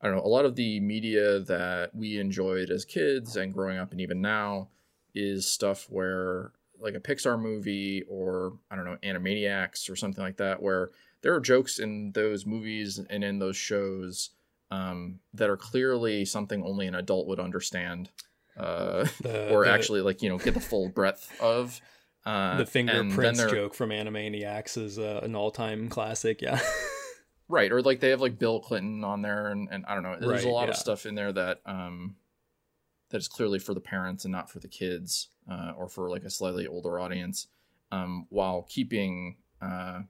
[0.02, 3.78] I don't know, a lot of the media that we enjoyed as kids and growing
[3.78, 4.68] up and even now
[5.14, 10.38] is stuff where like a Pixar movie or I don't know, Animaniacs or something like
[10.38, 10.90] that where
[11.22, 14.30] there are jokes in those movies and in those shows
[14.70, 18.08] um, that are clearly something only an adult would understand.
[18.56, 21.80] Uh, the, or the, actually like, you know, get the full breadth of
[22.24, 26.40] uh, the fingerprints joke from Animaniacs is uh, an all-time classic.
[26.40, 26.60] Yeah.
[27.50, 30.16] right or like they have like bill clinton on there and, and i don't know
[30.18, 30.70] there's right, a lot yeah.
[30.70, 32.14] of stuff in there that um
[33.10, 36.22] that is clearly for the parents and not for the kids uh, or for like
[36.22, 37.48] a slightly older audience
[37.92, 40.00] um, while keeping uh,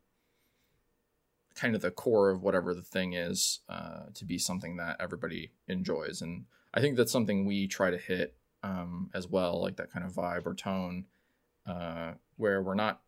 [1.54, 5.50] kind of the core of whatever the thing is uh, to be something that everybody
[5.66, 9.90] enjoys and i think that's something we try to hit um, as well like that
[9.90, 11.06] kind of vibe or tone
[11.66, 13.00] uh, where we're not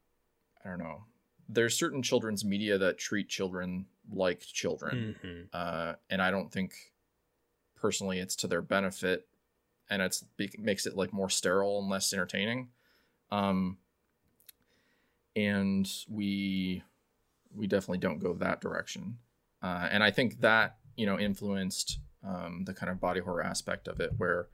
[0.64, 1.04] i don't know
[1.48, 5.48] there's certain children's media that treat children like children, Mhm.
[5.52, 6.72] uh, and I don't think
[7.76, 9.26] personally it's to their benefit,
[9.90, 12.70] and it's be- makes it like more sterile and less entertaining.
[13.30, 13.78] Um,
[15.34, 16.82] and we
[17.54, 19.18] we definitely don't go that direction,
[19.62, 23.88] uh, and I think that you know influenced um, the kind of body horror aspect
[23.88, 24.48] of it, where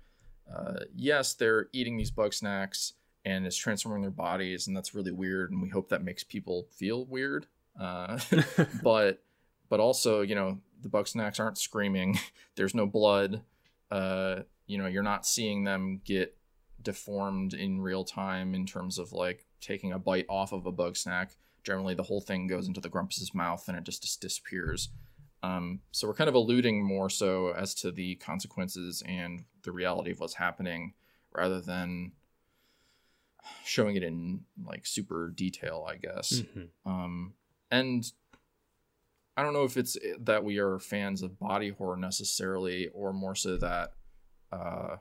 [0.52, 5.12] uh, yes, they're eating these bug snacks and it's transforming their bodies, and that's really
[5.12, 7.46] weird, and we hope that makes people feel weird.
[7.78, 8.18] Uh,
[8.82, 9.22] but
[9.68, 12.18] but also you know the bug snacks aren't screaming.
[12.56, 13.42] There's no blood.
[13.90, 16.36] Uh you know you're not seeing them get
[16.82, 20.96] deformed in real time in terms of like taking a bite off of a bug
[20.96, 21.36] snack.
[21.64, 24.90] Generally the whole thing goes into the grumpus's mouth and it just, just disappears.
[25.42, 30.10] Um so we're kind of alluding more so as to the consequences and the reality
[30.12, 30.94] of what's happening
[31.32, 32.12] rather than
[33.64, 36.42] showing it in like super detail i guess.
[36.56, 36.68] Mhm.
[36.84, 37.34] um,
[37.70, 38.12] and
[39.38, 43.36] I don't know if it's that we are fans of body horror necessarily, or more
[43.36, 43.92] so that
[44.50, 44.96] uh,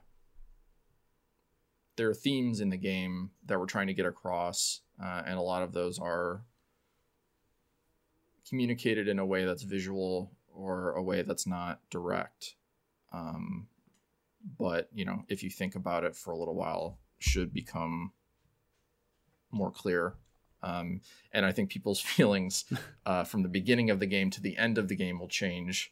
[1.96, 5.42] there are themes in the game that we're trying to get across, uh, and a
[5.42, 6.44] lot of those are
[8.48, 12.54] communicated in a way that's visual or a way that's not direct.
[13.12, 13.66] Um,
[14.60, 18.12] but you know, if you think about it for a little while, should become
[19.50, 20.14] more clear
[20.64, 22.66] um, and I think people's feelings
[23.06, 25.92] uh, from the beginning of the game to the end of the game will change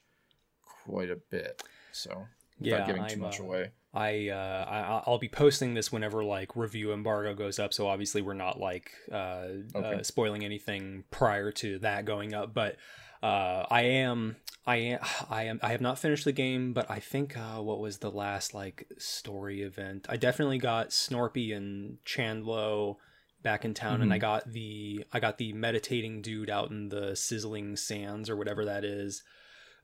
[0.86, 1.64] quite a bit.
[1.92, 2.28] So,
[2.60, 3.72] without Yeah, giving too I'm, much uh, away.
[3.94, 7.74] I, uh, I I'll be posting this whenever like review embargo goes up.
[7.74, 9.96] So obviously we're not like uh, Okay.
[9.96, 12.54] uh, spoiling anything prior to that going up.
[12.54, 12.76] But
[13.24, 14.36] uh, I am
[14.68, 15.00] I am
[15.30, 18.12] I am I have not finished the game, but I think uh, what was the
[18.12, 20.08] last like story event?
[20.10, 22.98] I definitely got Snorpy and Chandlo
[23.46, 24.22] back in town, and I Mhm.
[24.22, 28.84] got the I got the meditating dude out in the sizzling sands or whatever that
[28.84, 29.24] is.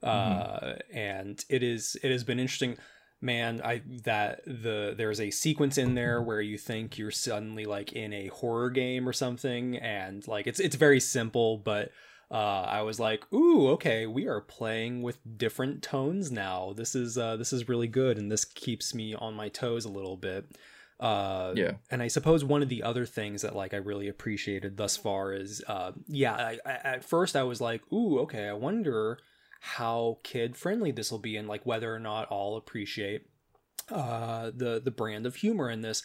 [0.04, 2.76] Uh, and it is it has been interesting
[3.24, 7.93] man i that the there's a sequence in there where you think you're suddenly like
[7.93, 11.91] in a horror game or something and like it's it's very simple but
[12.32, 17.15] uh i was like ooh okay we are playing with different tones now this is
[17.15, 20.45] uh this is really good and this keeps me on my toes a little bit
[21.02, 21.72] uh Yeah.
[21.90, 25.34] and i suppose one of the other things that like i really appreciated thus far
[25.34, 29.18] is uh yeah I, I, at first i was like ooh okay i wonder
[29.62, 33.28] how kid friendly this will be and like whether or not I'll appreciate
[33.90, 36.04] uh the the brand of humor in this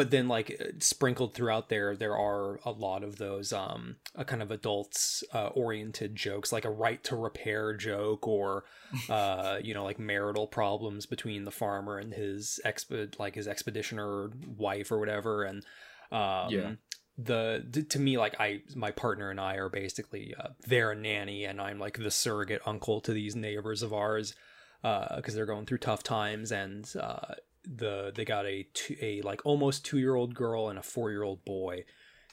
[0.00, 4.40] but then like sprinkled throughout there there are a lot of those um a kind
[4.40, 8.64] of adults uh, oriented jokes like a right to repair joke or
[9.10, 14.30] uh you know like marital problems between the farmer and his exped like his expeditioner
[14.56, 15.66] wife or whatever and
[16.12, 16.70] um Yeah.
[17.18, 21.60] the to me like i my partner and i are basically uh, their nanny and
[21.60, 24.34] i'm like the surrogate uncle to these neighbors of ours
[24.82, 29.42] because they're going through tough times and uh the they got a two, a like
[29.44, 31.84] almost two year old girl and a four year old boy.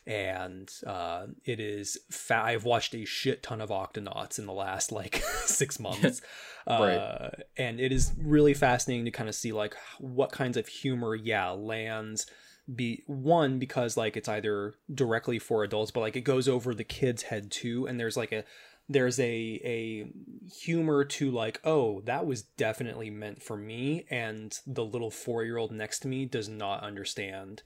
[0.05, 4.91] And uh it is fa- i've watched a shit ton of octonauts in the last
[4.91, 6.21] like six months.
[6.65, 11.15] Uh and it is really fascinating to kind of see like what kinds of humor
[11.15, 12.25] yeah lands
[12.73, 16.83] be one because like it's either directly for adults but like it goes over the
[16.83, 18.43] kid's head too and there's like a
[18.89, 19.23] there's a
[19.63, 20.07] a
[20.49, 25.99] humor to like oh that was definitely meant for me and the little 4-year-old next
[25.99, 27.63] to me does not understand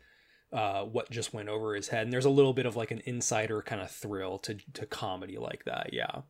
[0.52, 2.04] uh what just went over his head.
[2.04, 5.38] And there's a little bit of like an insider kind of thrill to to comedy
[5.38, 6.22] like that yeah.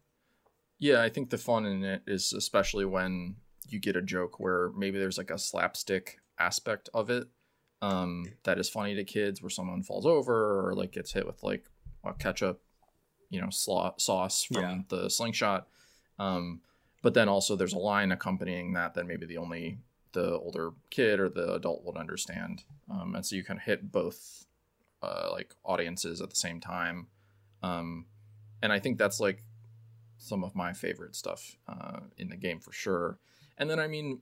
[0.79, 3.35] Yeah, I think the fun in it is especially when
[3.67, 7.27] you get a joke where maybe there's like a slapstick aspect of it
[7.81, 11.41] um, that is funny to kids, where someone falls over or like gets hit with
[11.43, 11.65] like
[12.03, 12.61] a ketchup,
[13.31, 14.81] you know, slaw- sauce from Yeah.
[14.89, 15.67] the slingshot.
[16.19, 16.61] Um,
[17.01, 19.79] but then also there's a line accompanying that that maybe the only
[20.11, 23.91] the older kid or the adult would understand, um, and so you kind of hit
[23.91, 24.45] both
[25.01, 27.07] uh, like audiences at the same time.
[27.63, 28.05] Um,
[28.61, 29.43] and I think that's like
[30.17, 33.17] some of my favorite stuff uh, in the game for sure.
[33.57, 34.19] And then, I mean,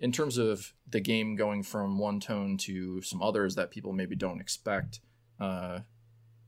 [0.00, 4.16] in terms of the game going from one tone to some others that people maybe
[4.16, 5.00] don't expect,
[5.40, 5.78] uh,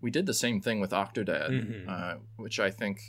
[0.06, 1.88] we did the same thing with Octodad, Mhm.
[1.88, 3.00] uh, which I think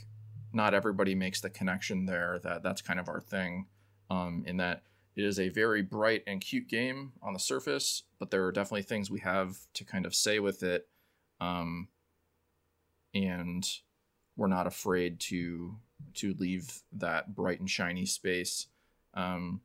[0.51, 3.67] not everybody makes the connection there that that's kind of our thing,
[4.09, 4.81] um, in that
[5.15, 8.81] it is a very bright and cute game on the surface, but there are definitely
[8.81, 10.89] things we have to kind of say with it.
[11.39, 11.89] Um,
[13.13, 13.63] and
[14.35, 15.77] we're not afraid to
[16.15, 18.67] to leave that bright and shiny space
[19.13, 19.61] um,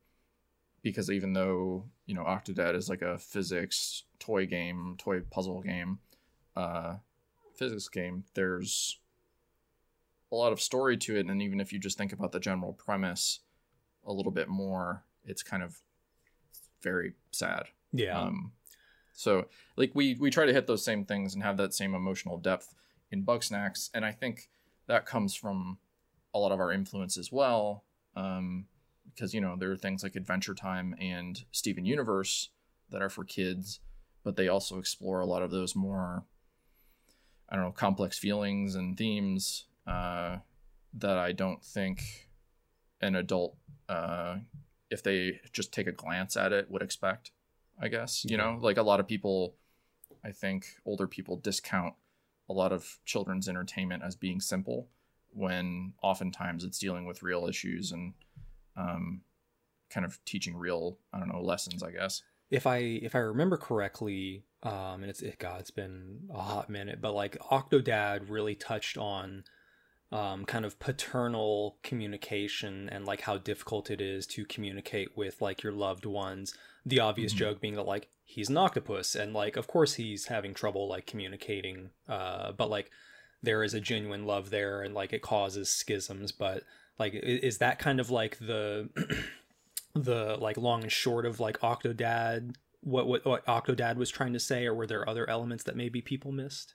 [0.83, 5.99] because even though you know Octodad is like a physics toy game, toy puzzle game,
[6.57, 6.97] uh,
[7.63, 8.99] physics game, there's
[10.33, 12.73] a lot of story to it, and even if you just think about the general
[12.73, 13.39] premise
[14.05, 15.79] a little bit more, it's kind of
[16.83, 17.67] very sad.
[17.93, 18.21] Yeah.
[18.21, 18.51] Um,
[19.13, 19.47] so
[19.77, 22.75] like we we try to hit those same things and have that same emotional depth
[23.13, 24.49] in Bugsnax, and I think
[24.89, 25.79] that comes from
[26.35, 27.85] a lot of our influence as well.
[28.17, 28.67] Um,
[29.15, 32.49] because you know there are things like Adventure Time and Steven Universe
[32.91, 33.79] that are for kids,
[34.25, 36.25] but they also explore a lot of those more
[37.53, 40.39] I don't know complex feelings and themes uh,
[40.95, 42.31] that I don't think
[43.03, 43.59] an adult,
[43.91, 44.37] uh,
[44.91, 47.31] if they just take a glance at it, would expect.
[47.79, 49.57] I guess you know, like a lot of people,
[50.25, 51.95] I think older people discount
[52.49, 54.89] a lot of children's entertainment as being simple
[55.35, 58.15] when oftentimes it's dealing with real issues and
[58.77, 59.23] um,
[59.91, 61.83] kind of teaching real I don't know lessons.
[61.83, 62.23] I guess
[62.53, 66.69] if I if I remember correctly, um, and it's it, God, it's been a hot
[66.69, 69.45] minute, but like Octodad really touched on
[70.13, 75.63] um, kind of paternal communication and like how difficult it is to communicate with like
[75.63, 76.55] your loved ones.
[76.85, 77.39] The obvious mm-hmm.
[77.39, 81.07] joke being that like he's an octopus, and like of course he's having trouble like
[81.07, 82.91] communicating, uh, but like
[83.43, 86.65] there is a genuine love there, and like it causes schisms, but
[86.99, 88.91] like is that kind of like the
[89.95, 94.41] the like long and short of like Octodad what, what what Octodad was trying to
[94.41, 96.75] say, or were there other elements that maybe people missed?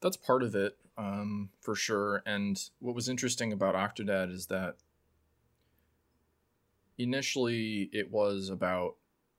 [0.00, 2.22] That's part of it, um, for sure.
[2.24, 4.76] And what was interesting about Octodad is that
[6.96, 8.96] initially it was about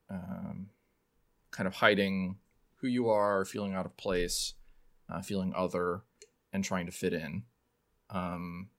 [0.10, 0.70] um,
[1.52, 2.38] kind of hiding
[2.78, 4.54] who you are, feeling out of place,
[5.10, 6.02] uh, feeling other,
[6.54, 7.44] and trying to fit in.
[8.10, 8.70] Um,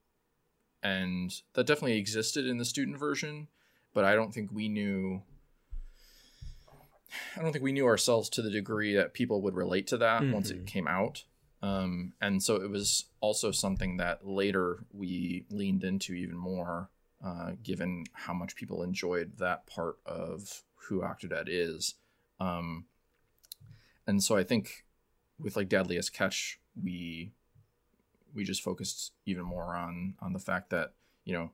[0.83, 3.49] and that definitely existed in the student version,
[3.95, 5.22] but I don't think we knew
[7.36, 10.22] I don't think we knew ourselves to the degree that people would relate to that
[10.22, 10.32] mm-hmm.
[10.32, 10.64] once it mm-hmm.
[10.66, 11.24] came out.
[11.62, 16.88] Um, and so it was also something that later we leaned into even more,
[17.24, 21.97] uh, given how much people enjoyed that part of who Octodad is.
[22.38, 22.86] Um,
[24.07, 24.84] and so I think
[25.38, 27.32] with like Dadliest Catch, we
[28.34, 31.51] we just focused even more on on the fact that you know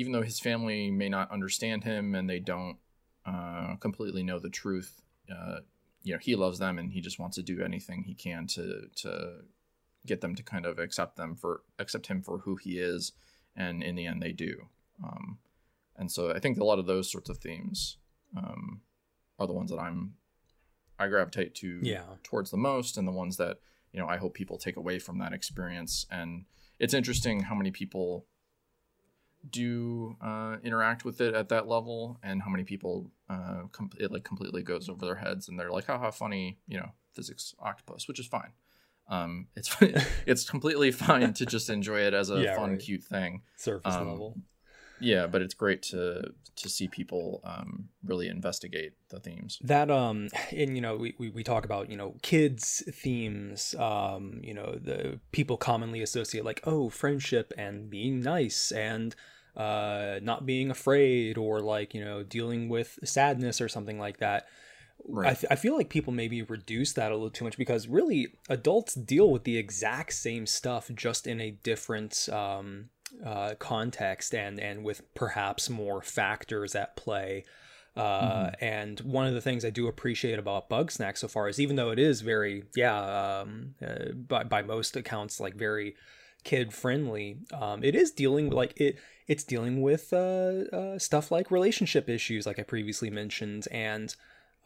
[0.00, 2.78] even though his family may not understand him and they don't
[3.26, 5.02] uh, completely know the truth.
[5.30, 5.58] Uh,
[6.02, 8.86] you know, he loves them and he just wants to do anything he can to
[8.96, 9.42] to
[10.06, 13.12] get them to kind of accept them for accept him for who he is,
[13.54, 14.68] and in the end, they do.
[15.04, 15.38] Um,
[15.96, 17.98] and so I think a lot of those sorts of themes
[18.34, 18.80] um,
[19.38, 20.14] are the ones that I'm
[20.98, 22.04] I gravitate to yeah.
[22.22, 23.58] towards the most, and the ones that
[23.92, 26.06] you know I hope people take away from that experience.
[26.10, 26.46] And
[26.78, 28.24] it's interesting how many people
[29.48, 34.12] do uh, interact with it at that level and how many people uh, com- it
[34.12, 38.06] like completely goes over their heads and they're like how funny you know physics octopus
[38.08, 38.52] which is fine.
[39.08, 39.74] Um, it's
[40.26, 42.78] it's completely fine to just enjoy it as a yeah, fun right.
[42.78, 43.42] cute thing.
[43.56, 44.36] Surface um, level
[45.00, 50.28] yeah but it's great to to see people um, really investigate the themes that um
[50.50, 54.78] and you know we, we, we talk about you know kids themes um you know
[54.80, 59.14] the people commonly associate like oh friendship and being nice and
[59.56, 64.46] uh not being afraid or like you know dealing with sadness or something like that
[65.08, 65.30] Right.
[65.30, 68.34] I, th- I feel like people maybe reduce that a little too much because really
[68.48, 72.90] adults deal with the exact same stuff just in a different um,
[73.24, 77.44] uh, context and and with perhaps more factors at play.
[77.96, 78.64] Uh, mm-hmm.
[78.64, 81.90] And one of the things I do appreciate about Bugsnax so far is even though
[81.90, 85.96] it is very, yeah, um, uh, by, by most accounts, like very
[86.44, 88.96] kid friendly, um, it is dealing like it.
[89.26, 94.14] It's dealing with uh, uh, stuff like relationship issues, like I previously mentioned, and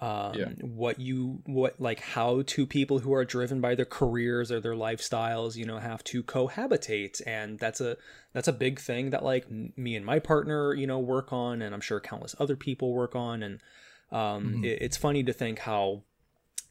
[0.00, 0.46] um, yeah.
[0.60, 4.74] what you what like how two people who are driven by their careers or their
[4.74, 7.96] lifestyles you know have to cohabitate and that's a
[8.32, 11.72] that's a big thing that like me and my partner you know work on and
[11.72, 13.60] i'm sure countless other people work on and
[14.10, 14.64] um, mm-hmm.
[14.64, 16.02] it, it's funny to think how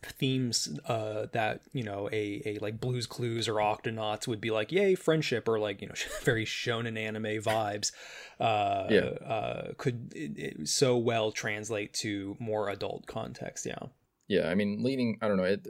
[0.05, 4.71] themes uh, that you know a, a like blues clues or octonauts would be like
[4.71, 5.93] yay friendship or like you know
[6.23, 7.91] very shonen anime vibes
[8.39, 9.01] uh, yeah.
[9.25, 13.87] uh, could it, it so well translate to more adult context yeah.
[14.27, 15.67] Yeah i mean leading i don't know it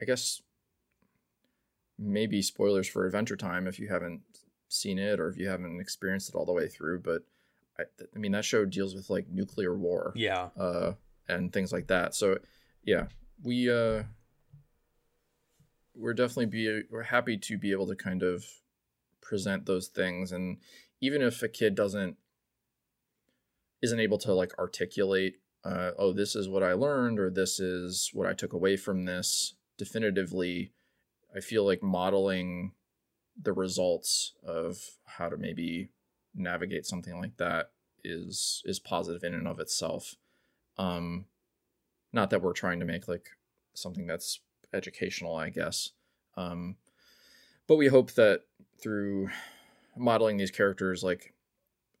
[0.00, 0.42] i guess
[1.98, 4.22] maybe spoilers for adventure time if you haven't
[4.68, 7.22] seen it or if you haven't experienced it all the way through but
[7.78, 7.82] i,
[8.14, 10.48] I mean that show deals with like nuclear war yeah.
[10.58, 10.92] uh
[11.28, 12.14] and things like that.
[12.14, 12.38] So
[12.84, 13.06] yeah
[13.42, 14.02] we uh
[15.94, 18.44] we're definitely be we're happy to be able to kind of
[19.20, 20.58] present those things and
[21.00, 22.16] even if a kid doesn't
[23.82, 28.10] isn't able to like articulate uh, oh this is what i learned or this is
[28.12, 30.72] what i took away from this definitively
[31.36, 32.72] i feel like modeling
[33.40, 35.90] the results of how to maybe
[36.34, 37.70] navigate something like that
[38.04, 40.14] is is positive in and of itself.
[40.76, 41.26] Um,
[42.18, 43.28] not that we're trying to make like
[43.74, 44.40] something that's
[44.72, 45.90] educational, I guess.
[46.36, 46.76] Um,
[47.68, 48.42] but we hope that
[48.82, 49.28] through
[49.96, 51.32] modeling these characters, like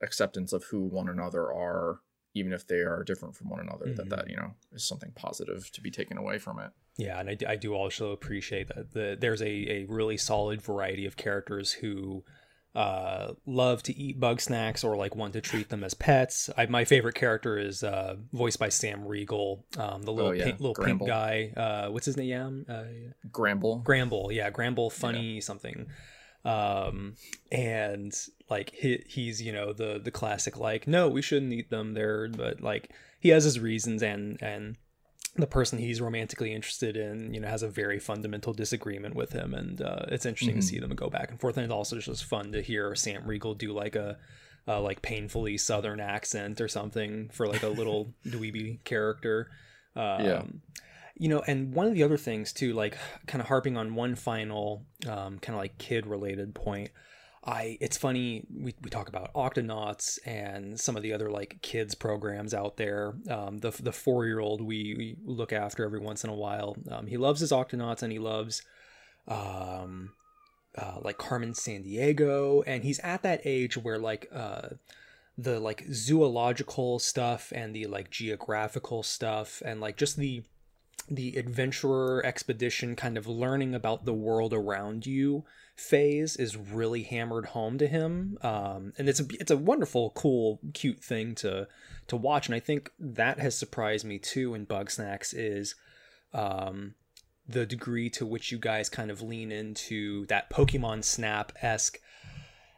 [0.02, 2.00] acceptance of who one another are,
[2.34, 3.96] even if they are different from one another, mm-hmm.
[3.96, 6.70] that that you know is something positive to be taken away from it.
[6.96, 11.06] Yeah, and I, I do also appreciate that the, there's a, a really solid variety
[11.06, 12.24] of characters who
[12.74, 16.50] uh, love to eat bug snacks or like want to treat them as pets.
[16.56, 20.44] I, my favorite character is uh, voiced by Sam Riegel, um, the little oh, yeah.
[20.44, 21.06] pink, little Gramble.
[21.06, 21.52] pink guy.
[21.56, 22.66] Uh, what's his name?
[22.68, 22.84] Uh,
[23.32, 23.78] Gramble.
[23.78, 25.40] Gramble, yeah, Gramble, funny yeah.
[25.40, 25.86] something.
[26.44, 27.16] Um,
[27.50, 28.14] and
[28.48, 32.28] like he, he's you know the the classic like no we shouldn't eat them there,
[32.28, 34.76] but like he has his reasons and and
[35.38, 39.54] the person he's romantically interested in, you know, has a very fundamental disagreement with him,
[39.54, 40.60] and uh, it's interesting mm-hmm.
[40.60, 41.56] to see them go back and forth.
[41.56, 44.18] And it's also just fun to hear Sam Riegel do like a,
[44.66, 49.50] a like painfully Southern accent or something for like a little dweeby character.
[49.94, 50.42] Um, yeah.
[51.16, 54.14] You know, and one of the other things too, like kind of harping on one
[54.14, 56.90] final um, kind of like kid related point.
[57.44, 61.94] I it's funny we, we talk about Octonauts and some of the other like kids
[61.94, 63.14] programs out there.
[63.30, 66.76] Um, the the four year old we, we, look after every once in a while.
[66.90, 68.62] Um, he loves his Octonauts and he loves
[69.28, 70.12] um,
[70.76, 74.70] uh, like Carmen Sandiego, and he's at that age where like uh,
[75.36, 80.42] the like zoological stuff and the like geographical stuff and like just the
[81.10, 85.44] the adventurer expedition kind of learning about the world around you
[85.74, 88.36] phase is really hammered home to him.
[88.42, 91.68] Um, and it's a it's a wonderful cool cute thing to
[92.08, 92.46] to watch.
[92.46, 95.74] And i think that has surprised me too in Bugsnax is
[96.32, 96.94] um,
[97.46, 101.98] the degree to which you guys kind of lean into that pokemon snap-esque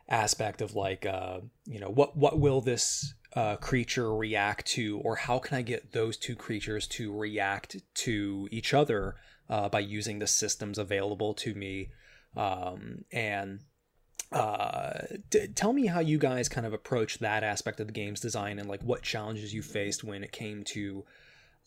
[0.09, 5.14] aspect of like uh, you know what what will this uh, creature react to or
[5.14, 9.14] how can i get those two creatures to react to each other
[9.51, 11.91] uh, by using the systems available to me?
[12.37, 13.61] Um, and
[14.33, 15.01] uh,
[15.57, 18.68] tell me how you guys kind of approach that aspect of the game's design and
[18.68, 21.05] like what challenges you faced when it came to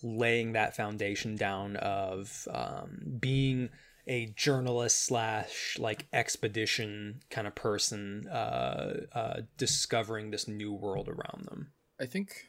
[0.01, 3.70] laying that foundation down of um, being
[4.08, 11.45] a journalist slash like expedition kind of person uh, uh, discovering this new world around
[11.45, 12.47] them i think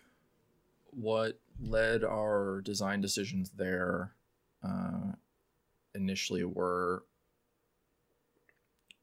[0.91, 4.15] what led our design decisions there
[4.65, 5.13] uh,
[5.95, 7.05] initially were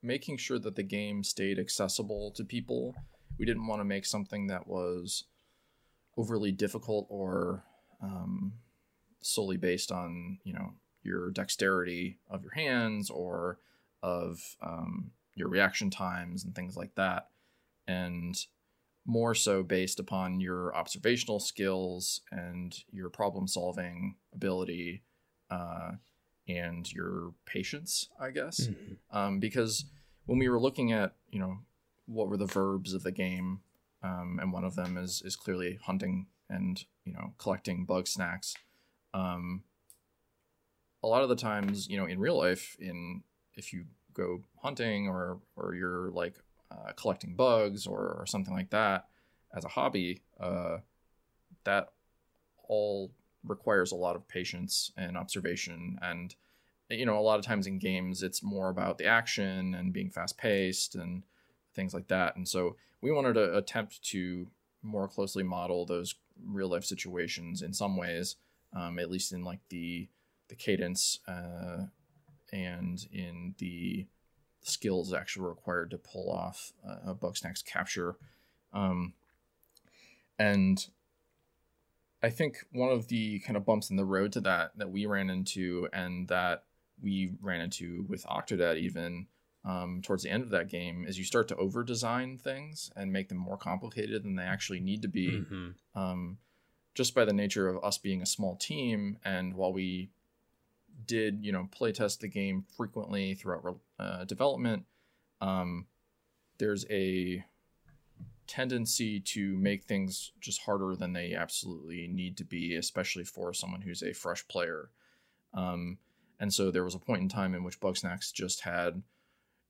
[0.02, 2.96] making sure that the game stayed accessible to people.
[3.38, 5.26] We didn't want to make something that was
[6.18, 7.64] overly difficult or
[8.02, 8.54] um,
[9.22, 10.74] solely based on you know
[11.04, 13.60] your dexterity of your hands or
[14.04, 17.30] of um, your reaction times and things like that,
[17.88, 18.46] and
[19.06, 25.02] more so based upon your observational skills and your problem solving ability.
[25.50, 25.92] Uh,
[26.48, 28.62] and your patience, I guess.
[28.62, 29.18] Mm-hmm.
[29.18, 29.86] Um, because
[30.26, 31.60] when we were looking at, you know,
[32.06, 33.62] what were the verbs of the game,
[34.04, 38.54] um, and one of them is is clearly hunting and you know collecting Bugsnax.
[39.14, 39.64] Um,
[41.04, 43.24] a lot of the times, you know, in real life, in
[43.56, 46.36] if you go hunting or or you're like
[46.72, 49.08] uh, collecting bugs or, or something like that
[49.56, 50.78] as a hobby, uh,
[51.64, 51.90] that
[52.68, 53.12] all
[53.46, 55.98] requires a lot of patience and observation.
[56.02, 56.36] And
[56.90, 60.10] you know a lot of times in games it's more about the action and being
[60.10, 61.24] fast paced and
[61.74, 62.36] things like that.
[62.36, 64.48] And so we wanted to attempt to
[64.84, 68.36] more closely model those real life situations in some ways
[68.74, 70.08] um, at least in like the
[70.52, 71.86] the cadence uh,
[72.54, 74.06] and in the
[74.62, 76.72] skills actually required to pull off
[77.06, 78.16] a Bugsnax capture
[78.74, 79.14] um,
[80.38, 80.88] and
[82.24, 85.06] I think one of the kind of bumps in the road to that that we
[85.06, 86.66] ran into and that
[87.02, 89.28] we ran into with Octodad even
[89.66, 93.12] um, towards the end of that game is you start to over design things and
[93.12, 95.30] make them more complicated than they actually need to be.
[95.30, 96.00] Mm-hmm.
[96.00, 96.38] Um,
[96.94, 100.10] just by the nature of us being a small team, and while we
[101.06, 104.86] did, you know, play test the game frequently throughout uh, development,
[105.42, 105.88] um,
[106.58, 107.44] there's a
[108.48, 113.82] tendency to make things just harder than they absolutely need to be, especially for someone
[113.82, 114.90] who's a fresh player.
[115.54, 115.98] Um,
[116.40, 119.04] and so there was a point in time in which Bugsnax just had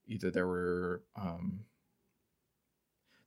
[0.07, 1.61] either there were um,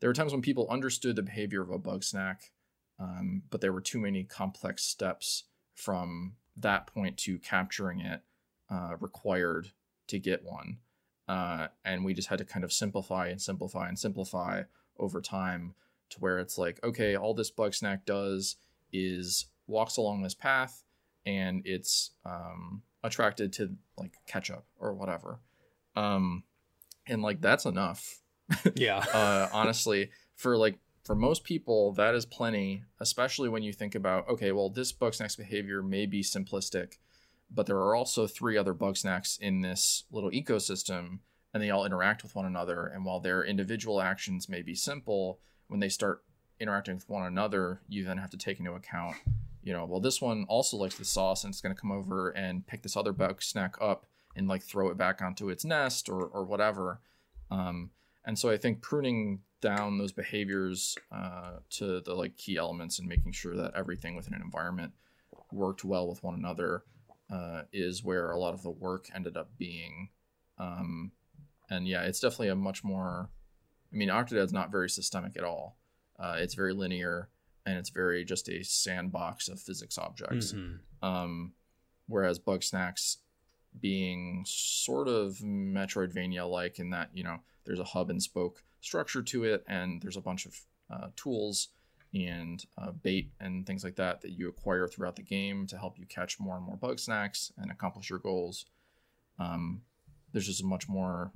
[0.00, 2.50] there were times when people understood the behavior of a Bugsnax,
[2.98, 8.20] um, but there were too many complex steps from that point to capturing it
[8.70, 9.72] uh, required
[10.08, 10.78] to get one.
[11.28, 14.62] uh, and we just had to kind of simplify and simplify and simplify
[14.98, 15.74] over time
[16.10, 18.56] to where it's like okay all this bug snack does
[18.92, 20.82] is walks along this path
[21.26, 25.40] and it's um, attracted to like ketchup or whatever
[25.96, 26.42] um,
[27.06, 28.20] and like that's enough
[28.76, 28.98] Yeah.
[29.14, 34.28] uh, honestly for like for most people that is plenty especially when you think about
[34.28, 36.94] okay well this bug snack's behavior may be simplistic
[37.50, 41.18] but there are also three other bug snacks in this little ecosystem
[41.54, 42.86] and they all interact with one another.
[42.86, 45.38] And while their individual actions may be simple
[45.68, 46.24] when they start
[46.60, 49.16] interacting with one another you then have to take into account
[49.64, 52.30] you know well this one also likes the sauce and it's going to come over
[52.30, 56.08] and pick this other bug snack up and like throw it back onto its nest
[56.08, 57.00] or or whatever.
[57.50, 57.90] Um,
[58.24, 63.08] and so I think pruning down those behaviors uh, to the like key elements and
[63.08, 64.92] making sure that everything within an environment
[65.52, 66.84] worked well with one another
[67.32, 70.10] uh, is where a lot of the work ended up being.
[70.58, 71.12] Um,
[71.70, 73.30] and yeah, it's definitely a much more.
[73.92, 75.78] I mean, Octodad's not very systemic at all.
[76.18, 77.28] Uh, it's very linear
[77.66, 80.52] and it's very just a sandbox of physics objects.
[80.52, 80.80] Mhm.
[81.02, 81.54] Um,
[82.06, 83.16] whereas Bugsnax
[83.80, 89.22] being sort of Metroidvania like in that, you know, there's a hub and spoke structure
[89.22, 90.54] to it, and there's a bunch of
[90.90, 91.68] uh, tools
[92.12, 95.98] and uh, bait and things like that that you acquire throughout the game to help
[95.98, 98.66] you catch more and more bug snacks and accomplish your goals.
[99.38, 99.82] Um,
[100.32, 101.32] there's just a much more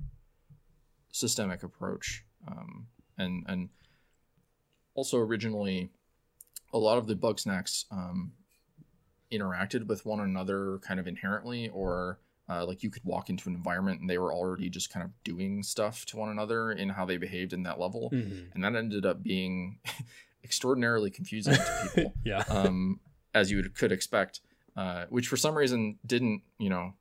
[1.11, 2.23] systemic approach.
[2.47, 3.69] Um, and, and
[4.93, 5.89] also, originally,
[6.73, 8.31] a lot of the Bugsnax um,
[9.31, 12.19] interacted with one another kind of inherently or
[12.49, 15.11] uh, like you could walk into an environment and they were already just kind of
[15.23, 18.53] doing stuff to one another in how they behaved in that level Mhm.
[18.53, 19.79] and that ended up being
[20.43, 22.43] extraordinarily confusing to people Yeah.
[22.49, 22.99] um,
[23.33, 24.41] as you could expect
[24.75, 26.93] uh, which for some reason didn't you know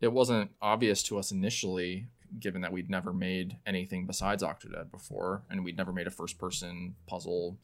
[0.00, 2.08] it wasn't obvious to us initially
[2.38, 6.36] given that we'd never made anything besides octodad before and we'd never made a first
[6.38, 7.56] person puzzle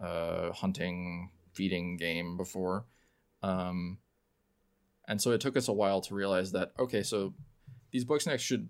[0.00, 2.84] uh, hunting feeding game before
[3.42, 3.98] um,
[5.10, 7.34] and so it took us a while to realize that okay so
[7.90, 8.68] these Bugsnax should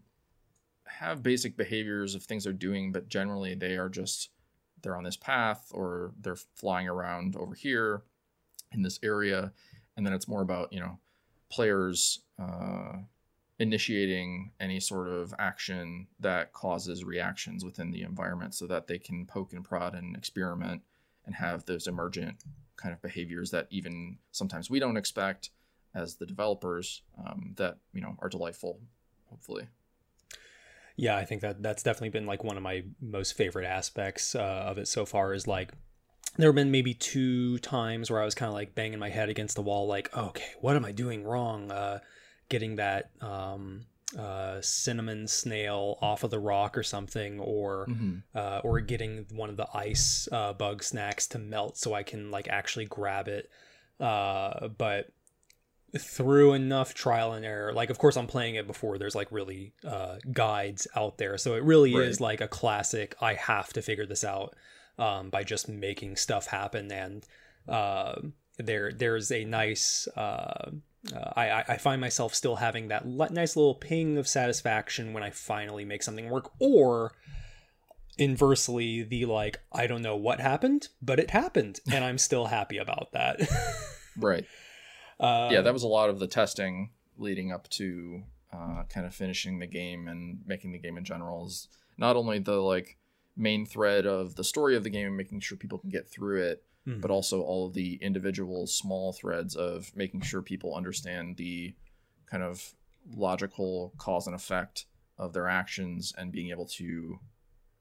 [0.86, 4.30] have basic behaviors of things they're doing but generally they are just
[4.82, 8.02] they're on this path or they're flying around over here
[8.72, 9.52] in this area.
[9.96, 10.98] And then it's more about you know
[11.50, 12.98] players uh,
[13.58, 19.26] initiating any sort of action that causes reactions within the environment so that they can
[19.26, 20.82] poke and prod and experiment
[21.26, 22.36] and have those emergent
[22.76, 25.50] kind of behaviors that even sometimes we don't expect
[25.94, 28.80] as the developers um, that you know are delightful
[29.28, 29.66] hopefully
[30.96, 34.64] Yeah, I think that that's definitely been like one of my most favorite aspects uh,
[34.68, 35.32] of it so far.
[35.32, 35.72] Is like
[36.36, 39.28] there have been maybe two times where I was kind of like banging my head
[39.28, 41.70] against the wall, like, okay, what am I doing wrong?
[41.70, 42.00] Uh,
[42.48, 43.86] getting that um,
[44.18, 47.88] uh, cinnamon snail off of the rock or something, or
[48.34, 52.30] uh, or getting one of the ice uh, bug snacks to melt so I can
[52.30, 53.50] like actually grab it.
[53.98, 55.12] Uh, but
[55.98, 59.72] through enough trial and error, like of course I'm playing it before there's like really
[59.86, 62.06] uh, guides out there, so it really Right.
[62.08, 63.14] is like a classic.
[63.20, 64.54] I have to figure this out
[64.98, 67.26] um, by just making stuff happen, and
[67.68, 68.20] uh,
[68.58, 70.06] there there's a nice.
[70.16, 70.70] Uh,
[71.14, 75.30] uh, I, I- find myself still having that nice little ping of satisfaction when I
[75.30, 77.12] finally make something work, or
[78.18, 82.76] inversely, the like, I don't know what happened, but it happened, and I'm still happy
[82.78, 83.40] about that.
[84.16, 84.44] right
[85.20, 89.14] uh, yeah that was a lot of the testing leading up to uh, kind of
[89.14, 91.68] finishing the game and making the game in general is
[91.98, 92.96] not only the like
[93.36, 96.42] main thread of the story of the game and making sure people can get through
[96.42, 97.02] it Mhm.
[97.02, 101.74] but also all of the individual small threads of making sure people understand the
[102.24, 102.72] kind of
[103.14, 104.86] logical cause and effect
[105.18, 107.20] of their actions and being able to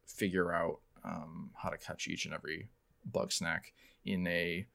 [0.06, 2.68] figure out um, how to catch each and every
[3.06, 3.72] bug snack
[4.04, 4.68] in a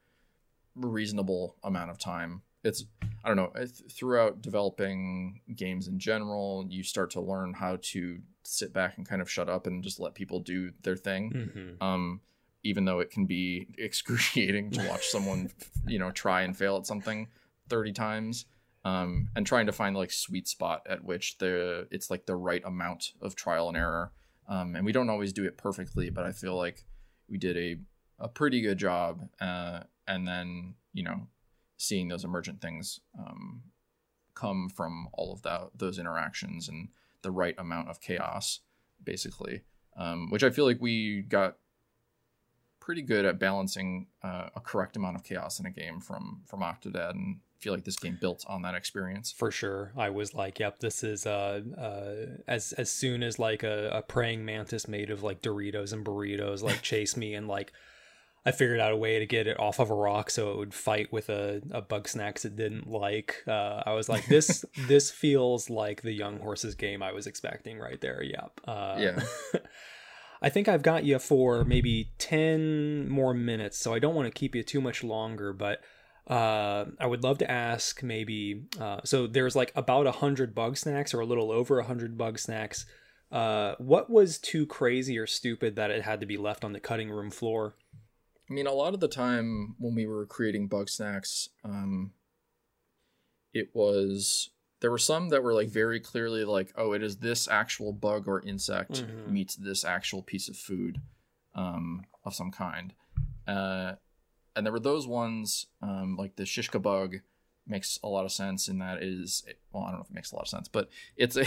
[0.74, 2.42] reasonable amount of time.
[2.64, 2.84] It's
[3.24, 3.52] I don't know
[3.90, 9.22] throughout developing games in general, you start to learn how to sit back and kind
[9.22, 11.30] of shut up and just let people do their thing.
[11.32, 11.82] Mhm.
[11.82, 12.20] Um,
[12.62, 15.50] even though it can be excruciating to watch someone,
[15.86, 17.28] you know, try and fail at something
[17.68, 18.46] thirty times,
[18.84, 22.62] um, and trying to find like sweet spot at which the it's like the right
[22.64, 24.12] amount of trial and error.
[24.46, 26.84] Um, and we don't always do it perfectly, but I feel like
[27.28, 27.76] we did a
[28.18, 29.26] a pretty good job.
[29.40, 31.26] Uh, and then you know,
[31.76, 33.62] seeing those emergent things um,
[34.34, 36.88] come from all of that those interactions and
[37.22, 38.60] the right amount of chaos,
[39.02, 39.62] basically.
[39.96, 41.56] Um, which I feel like we got
[42.80, 46.60] pretty good at balancing uh, a correct amount of chaos in a game from from
[46.60, 49.32] Octodad, and feel like this game built on that experience.
[49.32, 53.62] For sure, I was like, "Yep, this is uh, uh as as soon as like
[53.62, 57.72] a, a praying mantis made of like Doritos and burritos like chase me and like."
[58.46, 60.74] I figured out a way to get it off of a rock so it would
[60.74, 63.42] fight with a, a Bugsnax it didn't like.
[63.48, 67.78] Uh, I was like, this this feels like the Young Horses game I was expecting
[67.78, 68.22] right there.
[68.22, 68.60] Yep.
[68.66, 69.20] Uh, Yeah.
[70.42, 74.38] I think I've got you for maybe 10 more minutes, so I don't want to
[74.38, 75.80] keep you too much longer, but
[76.28, 80.76] uh, I would love to ask maybe uh, so there's like about a 100 bug
[80.76, 82.84] snacks, or a little over a 100 Bugsnax.
[83.32, 86.80] Uh, what was too crazy or stupid that it had to be left on the
[86.80, 87.74] cutting room floor?
[88.48, 92.12] I mean, a lot of the time when we were creating Bugsnax, um,
[93.52, 97.48] it was there were some that were like very clearly like, oh, it is this
[97.48, 99.26] actual bug or insect Mhm.
[99.26, 101.00] meets this actual piece of food
[101.54, 102.92] um, of some kind.
[103.46, 103.94] Uh,
[104.56, 107.20] and there were those ones um, like the Shishkabug
[107.66, 109.42] makes a lot of sense in that it is
[109.72, 111.44] well, I don't know if it makes a lot of sense, but it's a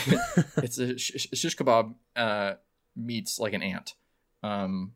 [0.58, 2.54] it's a sh- shish kebab uh,
[2.95, 3.93] meets like an ant.
[4.41, 4.93] Um,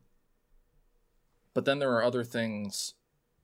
[1.54, 2.94] but then there are other things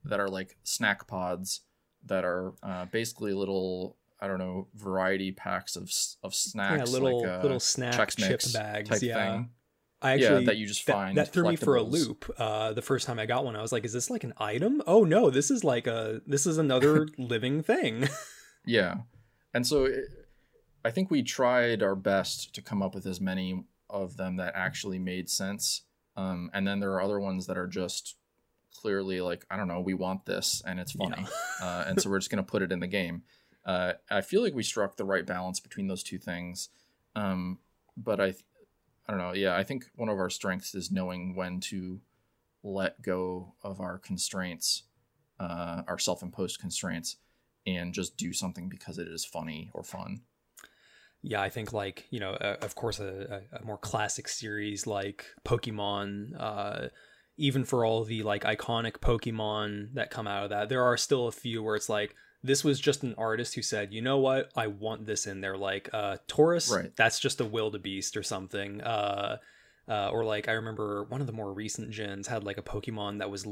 [0.03, 1.61] that are like snack pods
[2.05, 5.91] that are uh, basically little I don't know variety packs of
[6.23, 8.89] of snacks, yeah, little like, uh, little snack Chex chip bags.
[8.89, 9.49] type Yeah, thing.
[10.01, 11.17] I actually yeah, that you just that, find.
[11.17, 12.33] that threw me for a loop.
[12.37, 14.81] Uh, the first time I got one, I was like, "Is this like an item?
[14.87, 18.07] Oh no, this is like a this is another living thing."
[18.65, 18.95] Yeah,
[19.53, 20.05] and so it,
[20.83, 24.53] I think we tried our best to come up with as many of them that
[24.55, 25.83] actually made sense.
[26.19, 28.17] Um, and then there are other ones that are just
[28.75, 31.25] clearly like, I don't know, we want this and it's funny,
[31.61, 33.23] uh, and so we're just gonna put it in the game.
[33.65, 36.69] Uh, I feel like we struck the right balance between those two things,
[37.15, 37.59] um,
[37.95, 38.33] but I,
[39.07, 39.33] I don't know.
[39.33, 42.01] Yeah, I think one of our strengths is knowing when to
[42.63, 44.83] let go of our constraints,
[45.39, 47.17] uh, our self-imposed constraints,
[47.65, 50.21] and just do something because it is funny or fun.
[51.21, 55.25] Yeah, I think like you know, uh, of course, a, a, more classic series like
[55.45, 56.39] Pokemon.
[56.39, 56.87] Uh,
[57.37, 61.27] even for all the like iconic Pokemon that come out of that, there are still
[61.27, 64.49] a few where it's like this was just an artist who said, you know what,
[64.55, 65.57] I want this in there.
[65.57, 66.95] Like uh, Tauros, Right.
[66.95, 68.81] that's just a wildebeest or something.
[68.81, 69.37] Uh,
[69.87, 73.19] uh, or like I remember one of the more recent gens had like a Pokemon
[73.19, 73.45] that was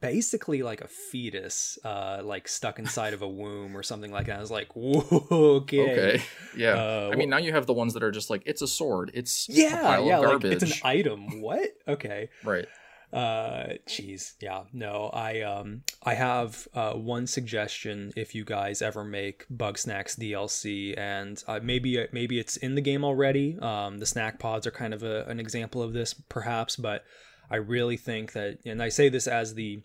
[0.00, 4.38] basically like a fetus, uh, like stuck inside of a womb or something like that.
[4.38, 5.92] I was like, whoa, okay.
[5.92, 6.22] Okay,
[6.56, 6.74] yeah.
[6.74, 9.10] Uh, I mean, now you have the ones that are just like it's a sword,
[9.14, 11.40] it's a yeah, pile yeah, of like it's an item.
[11.40, 11.70] What?
[11.86, 12.28] Okay.
[12.44, 12.66] right?
[13.12, 19.02] Uh, jeez, yeah, no, I um, I have uh one suggestion if you guys ever
[19.02, 23.58] make Bugsnax DLC, and uh, maybe maybe it's in the game already.
[23.58, 27.04] Um, the snack pods are kind of a, an example of this, perhaps, but
[27.50, 29.82] I really think that, and I say this as the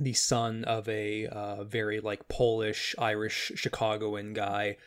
[0.00, 4.76] the son of a uh, very like Polish Irish Chicagoan guy.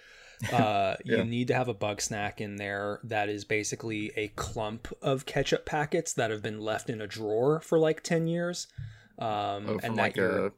[0.52, 1.18] Uh, Yeah.
[1.20, 5.26] You need to have a bug snack in there that is basically a clump of
[5.26, 8.68] ketchup packets that have been left in a drawer for like ten years,
[9.20, 10.52] um, Oh, and that like you're a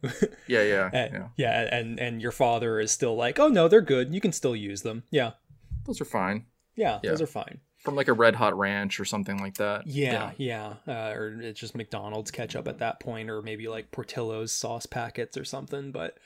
[0.48, 1.28] yeah, yeah, and, yeah.
[1.36, 4.12] yeah, and and your father is still like, oh no, they're good.
[4.14, 5.02] You can still use them.
[5.10, 5.32] Yeah,
[5.86, 6.46] Those are fine.
[6.76, 7.10] yeah, Yeah.
[7.10, 7.60] those are fine.
[7.88, 9.86] From like a Red Hot Ranch or something like that.
[9.86, 14.52] Yeah, yeah, Uh, or it's just McDonald's ketchup at that point, or maybe like Portillo's
[14.52, 15.90] sauce packets or something.
[15.92, 16.18] But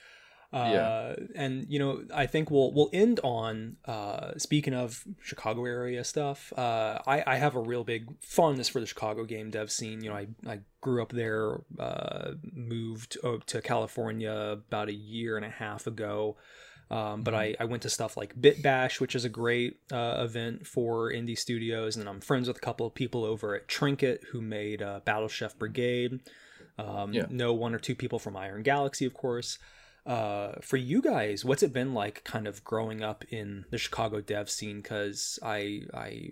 [0.51, 1.15] uh, Yeah.
[1.35, 6.53] and you know, I think we'll we'll end on uh, speaking of Chicago area stuff.
[6.55, 10.03] Uh, I I have a real big fondness for the Chicago game dev scene.
[10.03, 15.37] You know, I I grew up there, uh, moved uh, to California about a year
[15.37, 16.37] and a half ago.
[16.91, 20.17] Um, but I, I went to stuff like Bit Bash, which is a great uh,
[20.19, 24.25] event for indie studios, and I'm friends with a couple of people over at Trinket
[24.31, 26.19] who made uh, Battle Chef Brigade.
[26.77, 27.25] Um, Yeah.
[27.29, 29.57] Know one or two people from Iron Galaxy, of course.
[30.05, 34.19] Uh, for you guys, what's it been like, kind of growing up in the Chicago
[34.19, 34.81] dev scene?
[34.81, 36.29] Because I, I,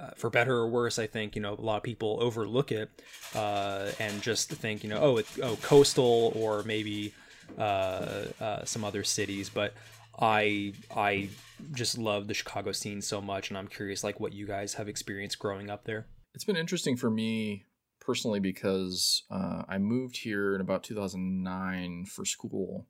[0.00, 2.90] uh, for better or worse, I think you know a lot of people overlook it
[3.34, 7.14] uh, and just think you know oh it, oh coastal or maybe
[7.58, 9.74] uh, uh, some other cities, but
[10.18, 11.28] I I
[11.72, 14.88] just love the Chicago scene so much, and I'm curious like what you guys have
[14.88, 16.06] experienced growing up there.
[16.34, 17.64] It's been interesting for me
[18.00, 22.86] personally because uh, I moved here in about 2009 for school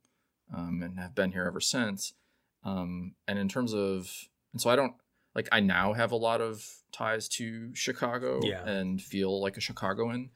[0.55, 2.15] um, and have been here ever since.
[2.65, 4.11] Um, and in terms of,
[4.53, 4.95] and so I don't
[5.35, 8.65] like, I now have a lot of ties to Chicago Yeah.
[8.65, 10.31] and feel like a Chicagoan.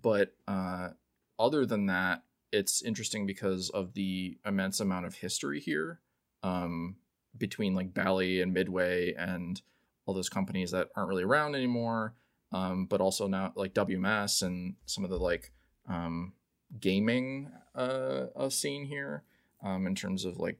[0.00, 0.90] But uh,
[1.38, 2.22] other than that,
[2.52, 6.00] it's interesting because of the immense amount of history here
[6.46, 6.96] um,
[7.36, 9.60] between like Bally and Midway and
[10.04, 12.14] all those companies that aren't really around anymore
[12.52, 15.52] um, but also now like WMS and some of the like
[15.88, 16.32] um,
[16.80, 19.24] gaming uh, uh, scene here
[19.62, 20.58] um, in terms of like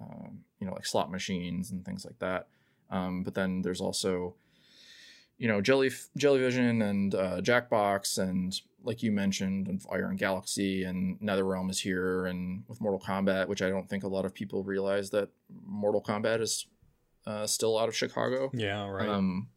[0.00, 2.48] um, you know like slot machines and things like that.
[2.90, 4.34] Um, but then there's also
[5.38, 11.18] you know Jelly Jellyvision and uh, Jackbox and like you mentioned and Iron Galaxy and
[11.20, 14.62] NetherRealm is here and with Mortal Kombat, which I don't think a lot of people
[14.62, 15.28] realize that
[15.64, 16.66] Mortal Kombat is
[17.26, 18.50] uh, still out of Chicago.
[18.54, 19.08] Yeah, right.
[19.08, 19.48] Um,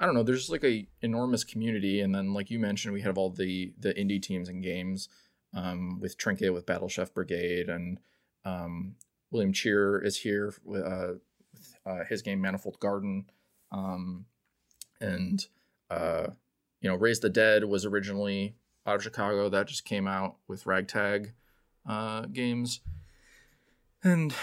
[0.00, 0.22] I don't know.
[0.22, 3.92] There's like a enormous community, and then like you mentioned, we have all the the
[3.94, 5.10] indie teams and games
[5.54, 7.98] um, with Trinket, with Battle Chef Brigade, and
[8.46, 8.94] um,
[9.30, 11.12] William Chyr is here with, uh,
[11.52, 13.26] with uh, his game Manifold Garden,
[13.72, 14.24] um,
[15.00, 15.46] and
[15.90, 16.28] uh,
[16.80, 18.54] you know, Raise the Dead was originally
[18.86, 19.48] out of Chicago.
[19.48, 21.32] That just came out with Ragtag
[21.88, 22.80] uh, games,
[24.02, 24.34] and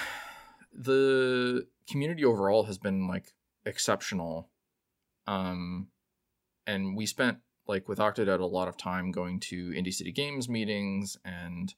[0.73, 3.33] the community overall has been like
[3.65, 4.49] exceptional
[5.27, 5.87] um,
[6.65, 10.47] and we spent like with Octodad a lot of time going to Indie City Games
[10.47, 11.73] meetings and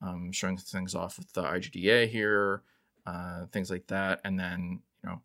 [0.00, 2.62] um, showing things off with the IGDA here,
[3.06, 4.20] uh, things like that.
[4.24, 5.20] And then you know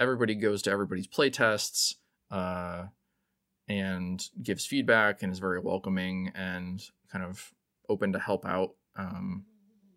[0.00, 1.96] everybody goes to everybody's play tests
[2.30, 2.84] uh,
[3.68, 7.52] and gives feedback and is very welcoming and kind of
[7.88, 9.44] open to help out um,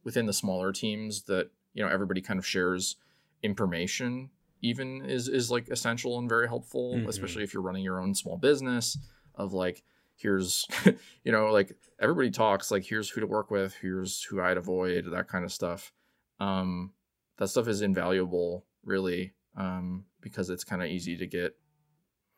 [0.03, 2.95] within the smaller teams that you know everybody kind of shares
[3.43, 4.29] information
[4.61, 7.09] even is is like essential and very helpful, mm-hmm.
[7.09, 8.97] especially if you're running your own small business.
[9.35, 9.83] Of like,
[10.15, 10.67] here's
[11.23, 15.05] you know like everybody talks like here's who to work with, here's who I'd avoid,
[15.11, 15.91] that kind of stuff.
[16.39, 16.93] Um,
[17.37, 21.55] that stuff is invaluable, really, um, because it's kind of easy to get,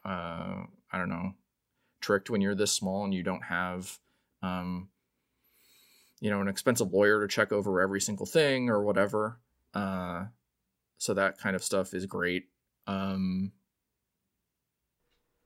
[0.06, 1.34] uh, I don't know,
[2.01, 3.99] tricked when you're this small and you don't have,
[4.41, 4.89] um,
[6.20, 9.39] you know, an expensive lawyer to check over every single thing or whatever.
[9.74, 10.26] Uh,
[11.04, 12.47] so that kind of stuff is great
[12.88, 13.51] um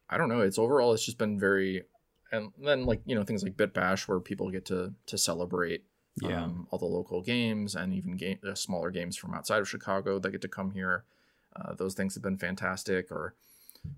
[0.10, 1.84] i don't know it's overall it's just been very
[2.32, 5.84] and then like you know things like bitbash where people get to to celebrate
[6.22, 6.44] yeah.
[6.44, 10.20] um, all the local games and even game uh, smaller games from outside of chicago
[10.20, 11.06] that get to come here
[11.56, 13.34] uh, those things have been fantastic or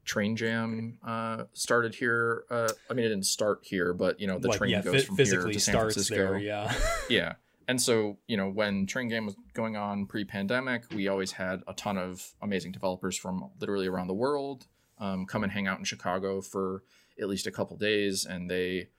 [0.05, 4.39] train jam uh, started here uh, i mean it didn't start here but you know
[4.39, 6.73] the like, train yeah, goes f- from here to san francisco there, yeah.
[7.09, 7.33] Yeah.
[7.67, 11.73] And so you know when train game was going on pre-pandemic we always had a
[11.73, 14.65] ton of amazing developers from literally around the world
[14.97, 16.83] um, come and hang out in chicago for
[17.21, 18.89] at least a couple days and they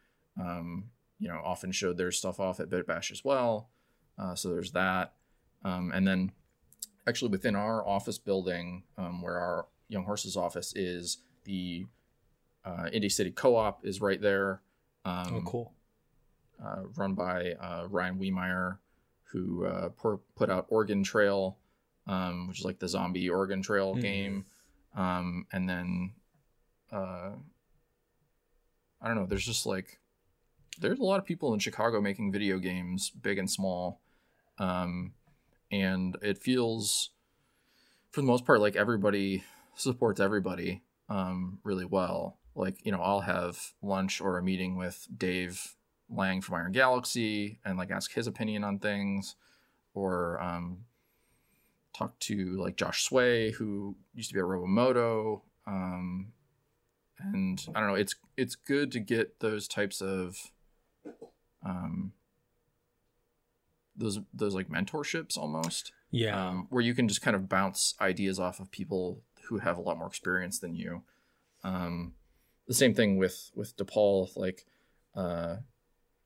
[0.41, 3.71] um, you know often showed their stuff off at bitbash as well.
[4.19, 5.15] Uh, so there's that.
[5.65, 6.33] Um, and then
[7.07, 11.85] actually within our office building um, where our young horses office is the
[12.65, 14.63] uh, indie city co-op is right there
[15.05, 15.75] oh um, cool
[16.65, 18.79] uh, run by uh, Ryan Wiemeyer,
[19.25, 19.89] who uh,
[20.37, 21.57] put out Organ Trail,
[22.07, 24.01] um, which is like the zombie Oregon Trail mm-hmm.
[24.01, 24.45] game.
[24.95, 26.13] Um, and then
[26.93, 27.31] uh,
[29.01, 29.27] I don't know.
[29.27, 29.99] There's just like
[30.81, 34.01] there's a lot of people in Chicago making video games, big and small,
[34.59, 35.13] um,
[35.71, 37.11] and it feels,
[38.11, 39.45] for the most part, like everybody
[39.81, 42.39] supports everybody um, really well.
[42.55, 45.75] Like you know, I'll have lunch or a meeting with Dave
[46.09, 49.37] Lang from Iron Galaxy and like ask his opinion on things,
[49.95, 50.79] or um,
[51.97, 55.43] talk to like Josh Tsui who used to be at Robomodo.
[55.67, 56.33] Um,
[57.19, 60.37] and I don't know, it's it's good to get those types of
[61.65, 62.13] um,
[63.97, 65.93] those those like mentorships almost.
[66.11, 66.49] Yeah.
[66.49, 69.81] Um, where you can just kind of bounce ideas off of people who have a
[69.81, 71.03] lot more experience than you.
[71.65, 72.15] Um,
[72.69, 74.65] the same thing with with DePaul, like
[75.17, 75.57] uh,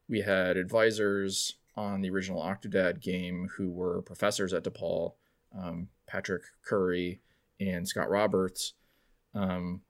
[0.09, 5.15] we had advisors on the original Octodad game who were professors at DePaul,
[5.59, 7.21] um, Patrick Curry
[7.59, 8.75] and Scott Roberts,
[9.35, 9.81] um,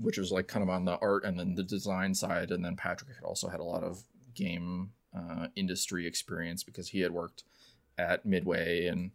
[0.00, 2.52] which was like kind of on the art and then the design side.
[2.52, 4.04] And then Patrick had also had a lot of
[4.34, 7.42] game uh, industry experience because he had worked
[7.98, 9.10] at Midway and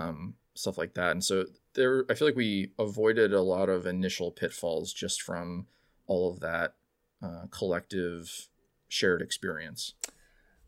[0.00, 1.12] um, stuff like that.
[1.12, 1.44] And so
[1.74, 5.66] there, I feel like we avoided a lot of initial pitfalls just from
[6.06, 6.74] all of that
[7.22, 8.48] uh, collective
[8.88, 9.94] shared experience.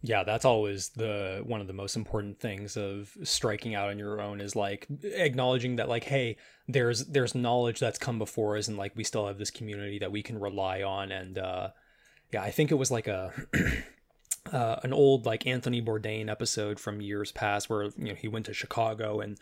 [0.01, 4.21] Yeah, that's always the one of the most important things of striking out on your
[4.21, 6.37] own is like acknowledging that like hey,
[6.69, 10.13] there's there's knowledge that's come before us and like we still have this community that
[10.13, 11.71] we can rely on and uh
[12.33, 13.33] yeah, I think it was like a
[14.53, 18.47] uh, an old like Anthony Bourdain episode from years past where you know he went
[18.47, 19.39] to Chicago and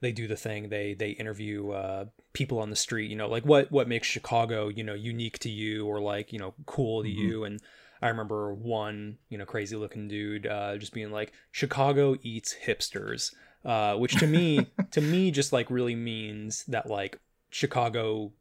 [0.00, 3.44] they do the thing they they interview uh, people on the street you know like
[3.44, 7.08] what what makes Chicago you know unique to you or like you know cool to
[7.08, 7.18] mm-hmm.
[7.18, 7.60] you and
[8.02, 13.34] I remember one, you know, crazy looking dude uh, just being like, "Chicago eats hipsters,"
[13.64, 17.18] uh, which to me, to me, just like really means that like
[17.50, 18.32] Chicago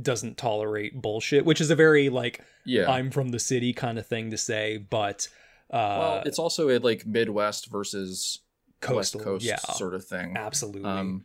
[0.00, 2.90] doesn't tolerate bullshit, which is a very like Yeah.
[2.90, 5.28] I'm from the city kind of thing to say, but
[5.70, 8.40] uh well, it's also a like Midwest versus
[8.80, 10.36] coastal, West Coast yeah, sort of thing.
[10.36, 10.88] absolutely.
[10.88, 11.24] Um,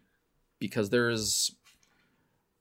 [0.59, 1.55] because there's,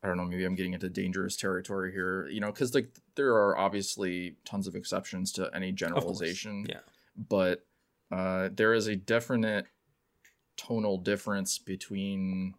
[0.03, 3.35] I don't know, maybe I'm getting into dangerous territory here, you know, because like there
[3.35, 6.81] are obviously tons of exceptions to any generalization, yeah.
[7.17, 7.67] but
[8.11, 9.67] uh, there is a definite
[10.57, 12.55] tonal difference between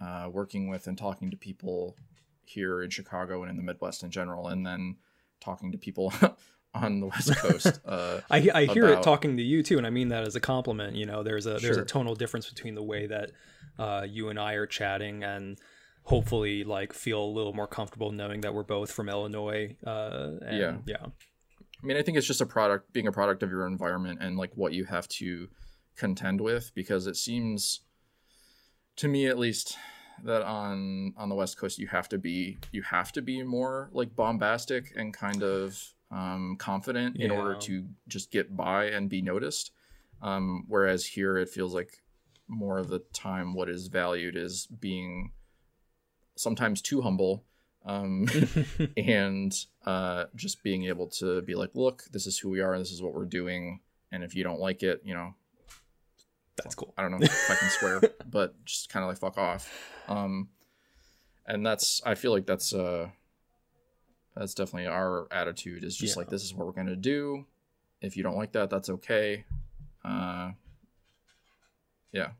[0.00, 1.96] uh, working with and talking to people
[2.44, 4.96] here in Chicago and in the Midwest in general, and then
[5.40, 6.12] talking to people
[6.82, 7.80] on the West Coast.
[7.86, 10.40] Uh, I, I hear it talking to you too, and I mean that as a
[10.40, 10.96] compliment.
[10.96, 13.30] You know, there's a there's a tonal difference between the way that
[13.78, 15.58] uh, you and I are chatting, and
[16.02, 19.76] hopefully, like, feel a little more comfortable knowing that we're both from Illinois.
[19.86, 20.76] Uh, and, Yeah.
[20.86, 21.06] yeah,
[21.82, 24.36] I mean, I think it's just a product, being a product of your environment and
[24.36, 25.48] like what you have to
[25.96, 27.80] contend with, because it seems,
[28.96, 29.76] to me at least,
[30.24, 33.90] that on on the West Coast you have to be you have to be more
[33.92, 35.78] like bombastic and kind of
[36.10, 39.72] um, confident in order to just get by and be noticed.
[40.22, 42.02] Um, whereas here it feels like
[42.48, 45.32] more of the time what is valued is being
[46.36, 47.44] sometimes too humble
[47.86, 48.26] um,
[48.96, 52.80] and uh, just being able to be like, look, this is who we are, and
[52.80, 53.80] this is what we're doing,
[54.12, 55.34] and if you don't like it, you know,
[56.56, 56.92] that's cool.
[56.96, 58.00] I don't know if I can swear,
[58.30, 59.70] but just kind of like fuck off.
[60.08, 60.48] Um,
[61.46, 63.10] and that's I feel like that's uh,
[64.36, 65.82] that's definitely our attitude.
[65.84, 66.20] Is just Yeah.
[66.20, 67.46] like this is what we're gonna do.
[68.00, 69.44] If you don't like that, that's okay.
[70.04, 70.52] Uh,
[72.12, 72.30] yeah,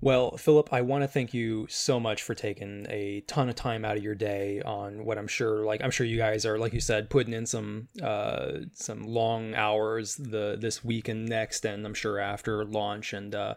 [0.00, 3.84] Well, Philip, I want to thank you so much for taking a ton of time
[3.84, 6.72] out of your day on what I'm sure, like I'm sure you guys are, like
[6.72, 11.84] you said, putting in some uh, some long hours the this week and next, and
[11.84, 13.12] I'm sure after launch.
[13.12, 13.54] And uh,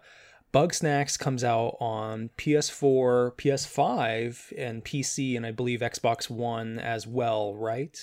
[0.53, 7.55] Bugsnax comes out on PS4, PS5, and PC, and I believe Xbox One as well,
[7.55, 7.97] right?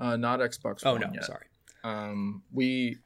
[0.00, 0.82] uh, not Xbox.
[0.84, 1.24] Oh One no, yet.
[1.24, 1.46] sorry.
[1.84, 2.96] Um, we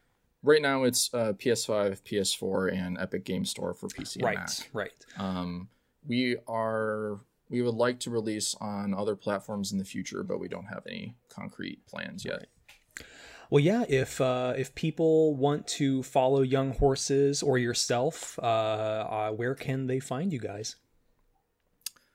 [0.42, 4.16] right now it's uh, PS5, PS4, and Epic Game Store for PC.
[4.16, 4.50] and Right, Mac.
[4.72, 4.92] right.
[5.18, 5.68] Um,
[6.06, 10.48] we are we would like to release on other platforms in the future, but we
[10.48, 12.46] don't have any concrete plans yet.
[13.50, 13.84] Well, yeah.
[13.88, 19.86] If uh, if people want to follow Young Horses or yourself, uh, uh, where can
[19.86, 20.76] they find you guys?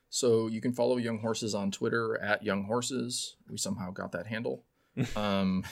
[0.09, 3.37] So you can follow Young Horses on Twitter at Young Horses.
[3.49, 4.63] We somehow got that handle.
[5.15, 5.63] Um,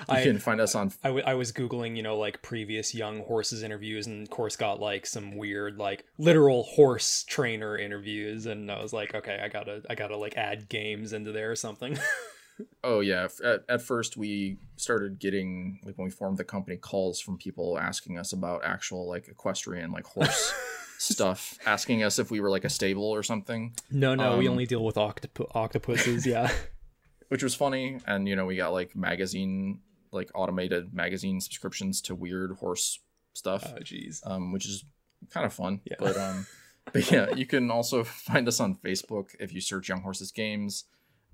[0.00, 2.96] you I- can find us on I, w- I was googling, you know, like previous
[2.96, 8.46] Young Horses interviews, and of course got like some weird, like literal horse trainer interviews,
[8.46, 11.54] and I was like, okay, I gotta, I gotta like add games into there or
[11.56, 11.96] something.
[12.82, 13.28] Oh yeah.
[13.44, 17.78] At, at first, we started getting like when we formed the company calls from people
[17.78, 20.52] asking us about actual like equestrian like horse
[20.98, 24.52] stuff, asking us if we were like a stable or something, no, no, we Um,
[24.52, 26.26] only deal with octop- octopuses.
[26.26, 26.50] Yeah.
[27.28, 27.98] which was funny.
[28.06, 29.80] And you know, we got like magazine
[30.12, 33.00] like automated magazine subscriptions to weird horse
[33.34, 34.26] stuff, oh, jeez.
[34.26, 34.84] um, which is
[35.30, 35.80] kind of fun.
[35.84, 35.96] Yeah.
[35.98, 36.46] But um,
[36.92, 40.84] but yeah, you can also find us on Facebook if you search Young Horses Games.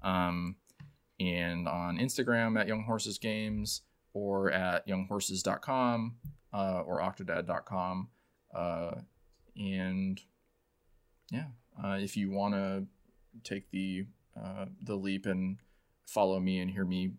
[0.03, 0.57] Um,
[1.21, 3.83] and on Instagram at Young Horses Games
[4.15, 6.17] or at younghorses.com
[6.53, 8.09] uh, or octodad.com.
[8.55, 8.93] Uh,
[9.57, 10.21] and
[11.31, 11.47] yeah,
[11.83, 12.87] uh, if you want to
[13.45, 14.07] take the
[14.41, 15.59] uh, the leap and
[16.07, 17.13] follow me and hear me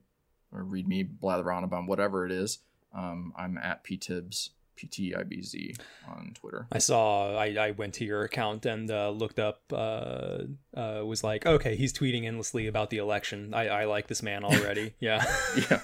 [0.51, 2.59] or read me blather on about whatever it is,
[2.93, 6.67] um, I'm at ptibs ptibz on Twitter.
[6.71, 7.37] I saw.
[7.37, 9.61] I, I went to your account and uh, looked up.
[9.71, 10.39] Uh,
[10.75, 13.53] uh, was like, okay, he's tweeting endlessly about the election.
[13.53, 14.93] I, I like this man already.
[14.99, 15.23] yeah.
[15.69, 15.81] yeah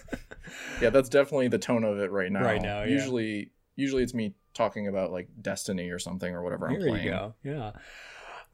[0.82, 2.88] yeah that's definitely the tone of it right now Right now, yeah.
[2.88, 7.06] usually usually it's me talking about like destiny or something or whatever i'm There playing
[7.06, 7.34] you go.
[7.44, 7.72] Yeah.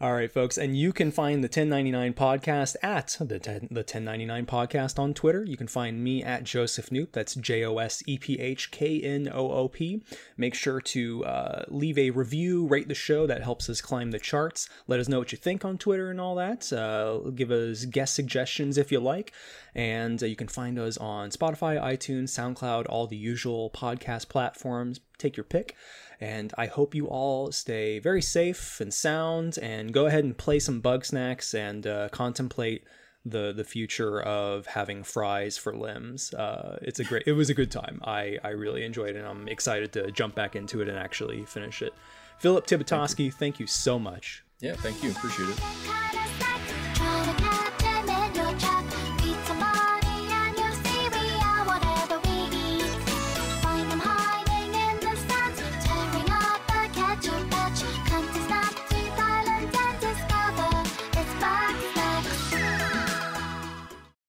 [0.02, 4.46] All right, folks, and you can find the 1099 podcast at the 10, the 1099
[4.46, 5.46] podcast on Twitter.
[5.46, 7.14] You can find me at Joseph Knoop.
[7.14, 10.04] That's J O S E P H K N O O P.
[10.36, 13.26] Make sure to uh, leave a review, rate the show.
[13.26, 14.68] That helps us climb the charts.
[14.86, 16.74] Let us know what you think on Twitter and all that.
[16.74, 19.32] Uh, give us guest suggestions if you like.
[19.74, 25.00] And uh, you can find us on Spotify, iTunes, SoundCloud, all the usual podcast platforms.
[25.18, 25.74] Take your pick.
[26.22, 30.59] And I hope you all stay very safe and sound and go ahead and play
[30.59, 32.84] some Bugsnax and uh, contemplate
[33.26, 36.34] the the future of having fries for limbs.
[36.34, 37.99] Uh, it's a great it was a good time.
[38.03, 41.43] I, I really enjoyed it and I'm excited to jump back into it and actually
[41.45, 41.93] finish it.
[42.38, 44.43] Philip Tibitoski, thank you so much.
[44.61, 46.74] yeah thank you appreciate it